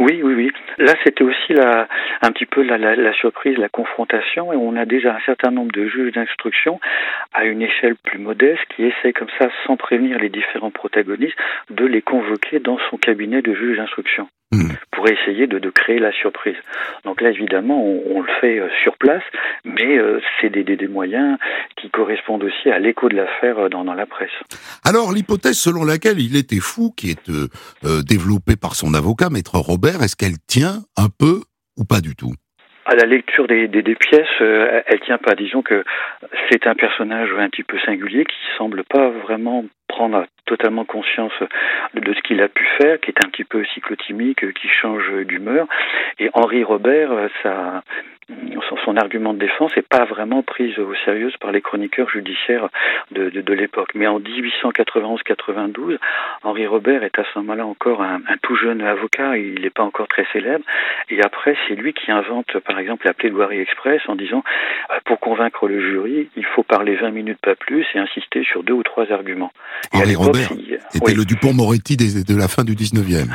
Oui, 0.00 0.20
oui, 0.24 0.34
oui. 0.34 0.50
Là, 0.78 0.94
c'était 1.04 1.22
aussi 1.22 1.52
la, 1.52 1.86
un 2.22 2.30
petit 2.32 2.46
peu 2.46 2.62
la, 2.62 2.76
la, 2.76 2.96
la, 2.96 3.12
surprise, 3.12 3.56
la 3.58 3.68
confrontation, 3.68 4.52
et 4.52 4.56
on 4.56 4.76
a 4.76 4.86
déjà 4.86 5.14
un 5.14 5.20
certain 5.24 5.52
nombre 5.52 5.72
de 5.72 5.86
juges 5.86 6.12
d'instruction 6.12 6.80
à 7.32 7.44
une 7.44 7.62
échelle 7.62 7.94
plus 7.96 8.18
modeste 8.18 8.62
qui 8.74 8.84
essaient 8.84 9.12
comme 9.12 9.30
ça, 9.38 9.48
sans 9.66 9.76
prévenir 9.76 10.18
les 10.18 10.30
différents 10.30 10.70
protagonistes, 10.70 11.36
de 11.70 11.84
les 11.84 12.02
convoquer 12.02 12.58
dans 12.58 12.78
son 12.90 12.96
cabinet 12.96 13.42
de 13.42 13.54
juge 13.54 13.76
d'instruction 13.76 14.28
mmh. 14.52 14.70
pour 14.92 15.08
essayer 15.08 15.46
de, 15.46 15.58
de, 15.58 15.70
créer 15.70 15.98
la 15.98 16.12
surprise. 16.12 16.56
Donc 17.04 17.20
là, 17.20 17.30
évidemment, 17.30 17.82
on, 17.84 18.02
on 18.16 18.20
le 18.22 18.28
fait 18.40 18.58
euh, 18.58 18.68
sur 18.82 18.96
place, 18.96 19.22
mais 19.64 19.98
euh, 19.98 20.20
c'est 20.40 20.50
des, 20.50 20.64
des, 20.64 20.76
des, 20.76 20.88
moyens 20.88 21.38
qui 21.76 21.90
correspondent 21.90 22.44
aussi 22.44 22.70
à 22.70 22.78
l'écho 22.78 23.08
de 23.08 23.16
l'affaire 23.16 23.58
euh, 23.58 23.68
dans, 23.68 23.84
dans, 23.84 23.94
la 23.94 24.06
presse. 24.06 24.30
Alors, 24.84 25.12
l'hypothèse 25.12 25.58
selon 25.58 25.84
laquelle 25.84 26.20
il 26.20 26.36
était 26.36 26.60
fou, 26.60 26.92
qui 26.96 27.10
est 27.10 27.28
euh, 27.30 28.02
développée 28.02 28.56
par 28.56 28.74
son 28.74 28.94
avocat, 28.94 29.30
maître 29.30 29.56
Robert, 29.56 30.02
est-ce 30.02 30.16
qu'elle 30.16 30.38
tient 30.46 30.80
un 30.96 31.08
peu 31.08 31.42
ou 31.76 31.84
pas 31.84 32.00
du 32.00 32.16
tout? 32.16 32.32
À 32.86 32.94
la 32.94 33.04
lecture 33.04 33.46
des, 33.46 33.68
des, 33.68 33.82
des 33.82 33.94
pièces, 33.94 34.26
euh, 34.40 34.80
elle 34.86 35.00
tient 35.00 35.18
pas. 35.18 35.34
Disons 35.34 35.60
que 35.60 35.84
c'est 36.50 36.66
un 36.66 36.74
personnage 36.74 37.28
un 37.38 37.50
petit 37.50 37.62
peu 37.62 37.78
singulier 37.84 38.24
qui 38.24 38.36
semble 38.56 38.82
pas 38.84 39.10
vraiment 39.10 39.66
prendre 39.88 40.26
totalement 40.46 40.84
conscience 40.84 41.32
de 41.94 42.14
ce 42.14 42.20
qu'il 42.22 42.40
a 42.42 42.48
pu 42.48 42.64
faire, 42.78 43.00
qui 43.00 43.10
est 43.10 43.24
un 43.24 43.28
petit 43.28 43.44
peu 43.44 43.64
cyclotimique, 43.74 44.52
qui 44.54 44.68
change 44.68 45.10
d'humeur. 45.24 45.66
Et 46.18 46.30
Henri 46.34 46.64
Robert, 46.64 47.10
ça, 47.42 47.82
son 48.84 48.96
argument 48.96 49.32
de 49.32 49.38
défense 49.38 49.74
n'est 49.76 49.82
pas 49.82 50.04
vraiment 50.04 50.42
prise 50.42 50.78
au 50.78 50.94
sérieux 51.04 51.30
par 51.40 51.52
les 51.52 51.60
chroniqueurs 51.60 52.08
judiciaires 52.10 52.68
de, 53.10 53.52
l'époque. 53.52 53.90
Mais 53.94 54.06
en 54.06 54.20
1891-92, 54.20 55.98
Henri 56.42 56.66
Robert 56.66 57.02
est 57.02 57.18
à 57.18 57.24
ce 57.24 57.38
moment-là 57.38 57.66
encore 57.66 58.02
un, 58.02 58.20
un, 58.28 58.36
tout 58.42 58.56
jeune 58.56 58.82
avocat, 58.82 59.36
il 59.36 59.62
n'est 59.62 59.70
pas 59.70 59.82
encore 59.82 60.08
très 60.08 60.26
célèbre. 60.32 60.64
Et 61.10 61.20
après, 61.22 61.56
c'est 61.66 61.74
lui 61.74 61.92
qui 61.92 62.10
invente, 62.10 62.58
par 62.60 62.78
exemple, 62.78 63.06
la 63.06 63.14
plaidoirie 63.14 63.60
express 63.60 64.02
en 64.08 64.14
disant, 64.14 64.44
pour 65.04 65.20
convaincre 65.20 65.66
le 65.68 65.80
jury, 65.80 66.28
il 66.36 66.44
faut 66.44 66.62
parler 66.62 66.96
20 66.96 67.10
minutes, 67.10 67.38
pas 67.40 67.54
plus, 67.54 67.86
et 67.94 67.98
insister 67.98 68.44
sur 68.44 68.62
deux 68.62 68.74
ou 68.74 68.82
trois 68.82 69.10
arguments. 69.10 69.52
Henri 69.92 70.14
Robert 70.14 70.50
il, 70.52 70.74
était 70.94 71.04
oui. 71.04 71.14
le 71.14 71.24
Dupont-Moretti 71.24 71.96
de 71.96 72.36
la 72.36 72.48
fin 72.48 72.64
du 72.64 72.74
19e. 72.74 73.26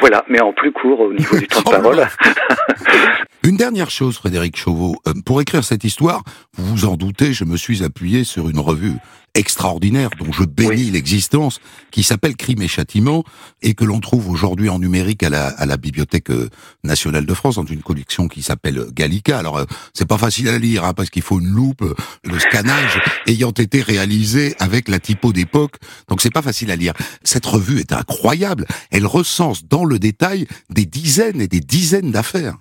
Voilà, 0.00 0.24
mais 0.28 0.40
en 0.40 0.52
plus 0.52 0.72
court 0.72 1.00
au 1.00 1.12
niveau 1.12 1.36
du 1.36 1.46
temps 1.46 1.60
de 1.60 1.64
oh 1.66 1.70
parole. 1.70 2.06
Une 3.42 3.56
dernière 3.56 3.88
chose, 3.88 4.16
Frédéric 4.16 4.58
Chauveau. 4.58 4.96
Euh, 5.08 5.14
pour 5.24 5.40
écrire 5.40 5.64
cette 5.64 5.82
histoire, 5.82 6.22
vous 6.58 6.76
vous 6.76 6.84
en 6.84 6.96
doutez, 6.96 7.32
je 7.32 7.44
me 7.44 7.56
suis 7.56 7.82
appuyé 7.82 8.22
sur 8.22 8.50
une 8.50 8.58
revue 8.58 8.96
extraordinaire 9.32 10.10
dont 10.18 10.30
je 10.30 10.44
bénis 10.44 10.84
oui. 10.84 10.90
l'existence, 10.90 11.58
qui 11.90 12.02
s'appelle 12.02 12.36
Crime 12.36 12.60
et 12.60 12.68
Châtiment, 12.68 13.24
et 13.62 13.72
que 13.72 13.84
l'on 13.84 14.00
trouve 14.00 14.28
aujourd'hui 14.28 14.68
en 14.68 14.78
numérique 14.78 15.22
à 15.22 15.30
la, 15.30 15.46
à 15.46 15.64
la 15.64 15.78
Bibliothèque 15.78 16.28
euh, 16.28 16.50
nationale 16.84 17.24
de 17.24 17.32
France, 17.32 17.54
dans 17.54 17.64
une 17.64 17.80
collection 17.80 18.28
qui 18.28 18.42
s'appelle 18.42 18.84
Gallica. 18.92 19.38
Alors, 19.38 19.56
euh, 19.56 19.64
c'est 19.94 20.06
pas 20.06 20.18
facile 20.18 20.48
à 20.50 20.58
lire, 20.58 20.84
hein, 20.84 20.92
parce 20.92 21.08
qu'il 21.08 21.22
faut 21.22 21.40
une 21.40 21.48
loupe, 21.48 21.82
le 22.24 22.38
scannage 22.38 23.00
ayant 23.26 23.52
été 23.52 23.80
réalisé 23.80 24.54
avec 24.58 24.86
la 24.86 24.98
typo 24.98 25.32
d'époque, 25.32 25.76
donc 26.08 26.20
c'est 26.20 26.28
pas 26.28 26.42
facile 26.42 26.70
à 26.70 26.76
lire. 26.76 26.92
Cette 27.24 27.46
revue 27.46 27.80
est 27.80 27.94
incroyable. 27.94 28.66
Elle 28.90 29.06
recense 29.06 29.64
dans 29.64 29.86
le 29.86 29.98
détail 29.98 30.46
des 30.68 30.84
dizaines 30.84 31.40
et 31.40 31.48
des 31.48 31.60
dizaines 31.60 32.10
d'affaires. 32.10 32.58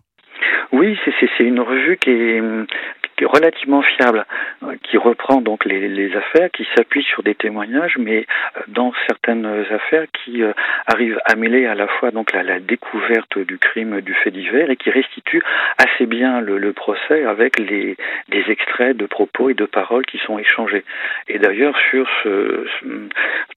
Oui, 0.72 0.98
c'est 1.20 1.44
une 1.44 1.60
revue 1.60 1.98
qui 1.98 2.12
est, 2.12 2.42
relativement 3.26 3.82
fiable, 3.82 4.26
qui 4.84 4.98
reprend 4.98 5.42
donc 5.42 5.66
les, 5.66 6.16
affaires, 6.16 6.50
qui 6.52 6.68
s'appuie 6.76 7.04
sur 7.04 7.24
des 7.24 7.36
témoignages, 7.36 7.98
mais 7.98 8.26
dans 8.68 8.94
certaines 9.08 9.46
affaires 9.72 10.06
qui 10.12 10.44
euh, 10.44 10.54
arrivent 10.88 11.20
à 11.26 11.36
mêler 11.36 11.66
à 11.66 11.76
la 11.76 11.88
fois 11.88 12.12
donc 12.12 12.34
la, 12.34 12.60
découverte 12.60 13.38
du 13.40 13.58
crime, 13.58 14.02
du 14.02 14.14
fait 14.14 14.32
divers, 14.32 14.70
et 14.70 14.76
qui 14.76 14.90
restitue 14.90 15.42
assez 15.78 16.06
bien 16.06 16.42
le, 16.42 16.70
procès 16.74 17.26
avec 17.26 17.58
les 17.60 17.98
des 18.30 18.44
extraits 18.50 18.96
de 18.96 19.06
propos 19.06 19.50
et 19.50 19.54
de 19.54 19.66
paroles 19.66 20.06
qui 20.06 20.20
sont 20.20 20.38
échangés. 20.38 20.84
Et 21.28 21.40
d'ailleurs 21.40 21.76
sur 21.90 22.08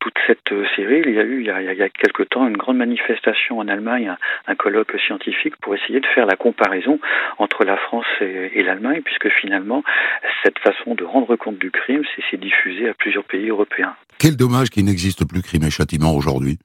toute 0.00 0.14
cette 0.26 0.52
série, 0.74 1.02
il 1.04 1.12
y 1.12 1.20
a 1.20 1.22
eu 1.22 1.40
il 1.40 1.78
y 1.78 1.82
a, 1.82 1.88
quelque 1.88 2.22
temps 2.22 2.48
une 2.48 2.56
grande 2.56 2.78
manifestation 2.78 3.58
en 3.58 3.68
Allemagne, 3.68 4.08
un, 4.08 4.16
un 4.46 4.54
colloque 4.54 4.98
scientifique 5.06 5.56
pour 5.56 5.74
essayer 5.74 6.00
de 6.00 6.06
faire 6.06 6.26
la 6.26 6.36
comparaison 6.36 6.98
entre 7.38 7.64
la 7.64 7.76
France 7.76 8.06
et, 8.20 8.52
et 8.54 8.62
l'Allemagne, 8.62 9.02
puisque 9.04 9.28
finalement 9.28 9.51
finalement, 9.52 9.82
cette 10.42 10.58
façon 10.60 10.94
de 10.94 11.04
rendre 11.04 11.36
compte 11.36 11.58
du 11.58 11.70
crime 11.70 12.02
s'est 12.30 12.36
diffusée 12.38 12.88
à 12.88 12.94
plusieurs 12.94 13.24
pays 13.24 13.50
européens. 13.50 13.94
Quel 14.18 14.36
dommage 14.36 14.70
qu'il 14.70 14.84
n'existe 14.86 15.26
plus 15.28 15.42
crime 15.42 15.64
et 15.64 15.70
châtiment 15.70 16.14
aujourd'hui. 16.14 16.58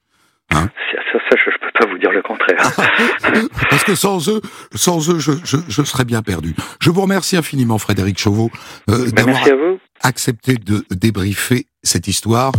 Hein? 0.54 0.68
Ça, 1.12 1.18
ça, 1.30 1.36
je 1.36 1.50
ne 1.50 1.58
peux 1.58 1.78
pas 1.78 1.86
vous 1.90 1.98
dire 1.98 2.10
le 2.12 2.22
contraire. 2.22 2.56
Parce 3.70 3.84
que 3.84 3.94
sans 3.94 4.28
eux, 4.30 4.40
sans 4.74 5.10
eux, 5.10 5.18
je, 5.18 5.32
je, 5.44 5.58
je 5.68 5.82
serais 5.82 6.04
bien 6.06 6.22
perdu. 6.22 6.54
Je 6.80 6.88
vous 6.90 7.02
remercie 7.02 7.36
infiniment, 7.36 7.76
Frédéric 7.78 8.18
Chauveau, 8.18 8.50
euh, 8.88 9.04
Ben, 9.06 9.26
d'avoir 9.26 9.34
merci 9.36 9.50
à 9.50 9.56
vous. 9.56 9.78
accepté 10.02 10.54
de 10.54 10.82
débriefer 10.90 11.66
cette 11.82 12.08
histoire. 12.08 12.52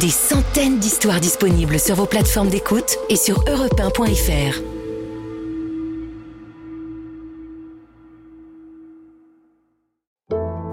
Des 0.00 0.08
centaines 0.08 0.78
d'histoires 0.78 1.20
disponibles 1.20 1.78
sur 1.78 1.96
vos 1.96 2.06
plateformes 2.06 2.48
d'écoute 2.48 2.96
et 3.10 3.16
sur 3.16 3.40
europe1.fr. 3.44 4.60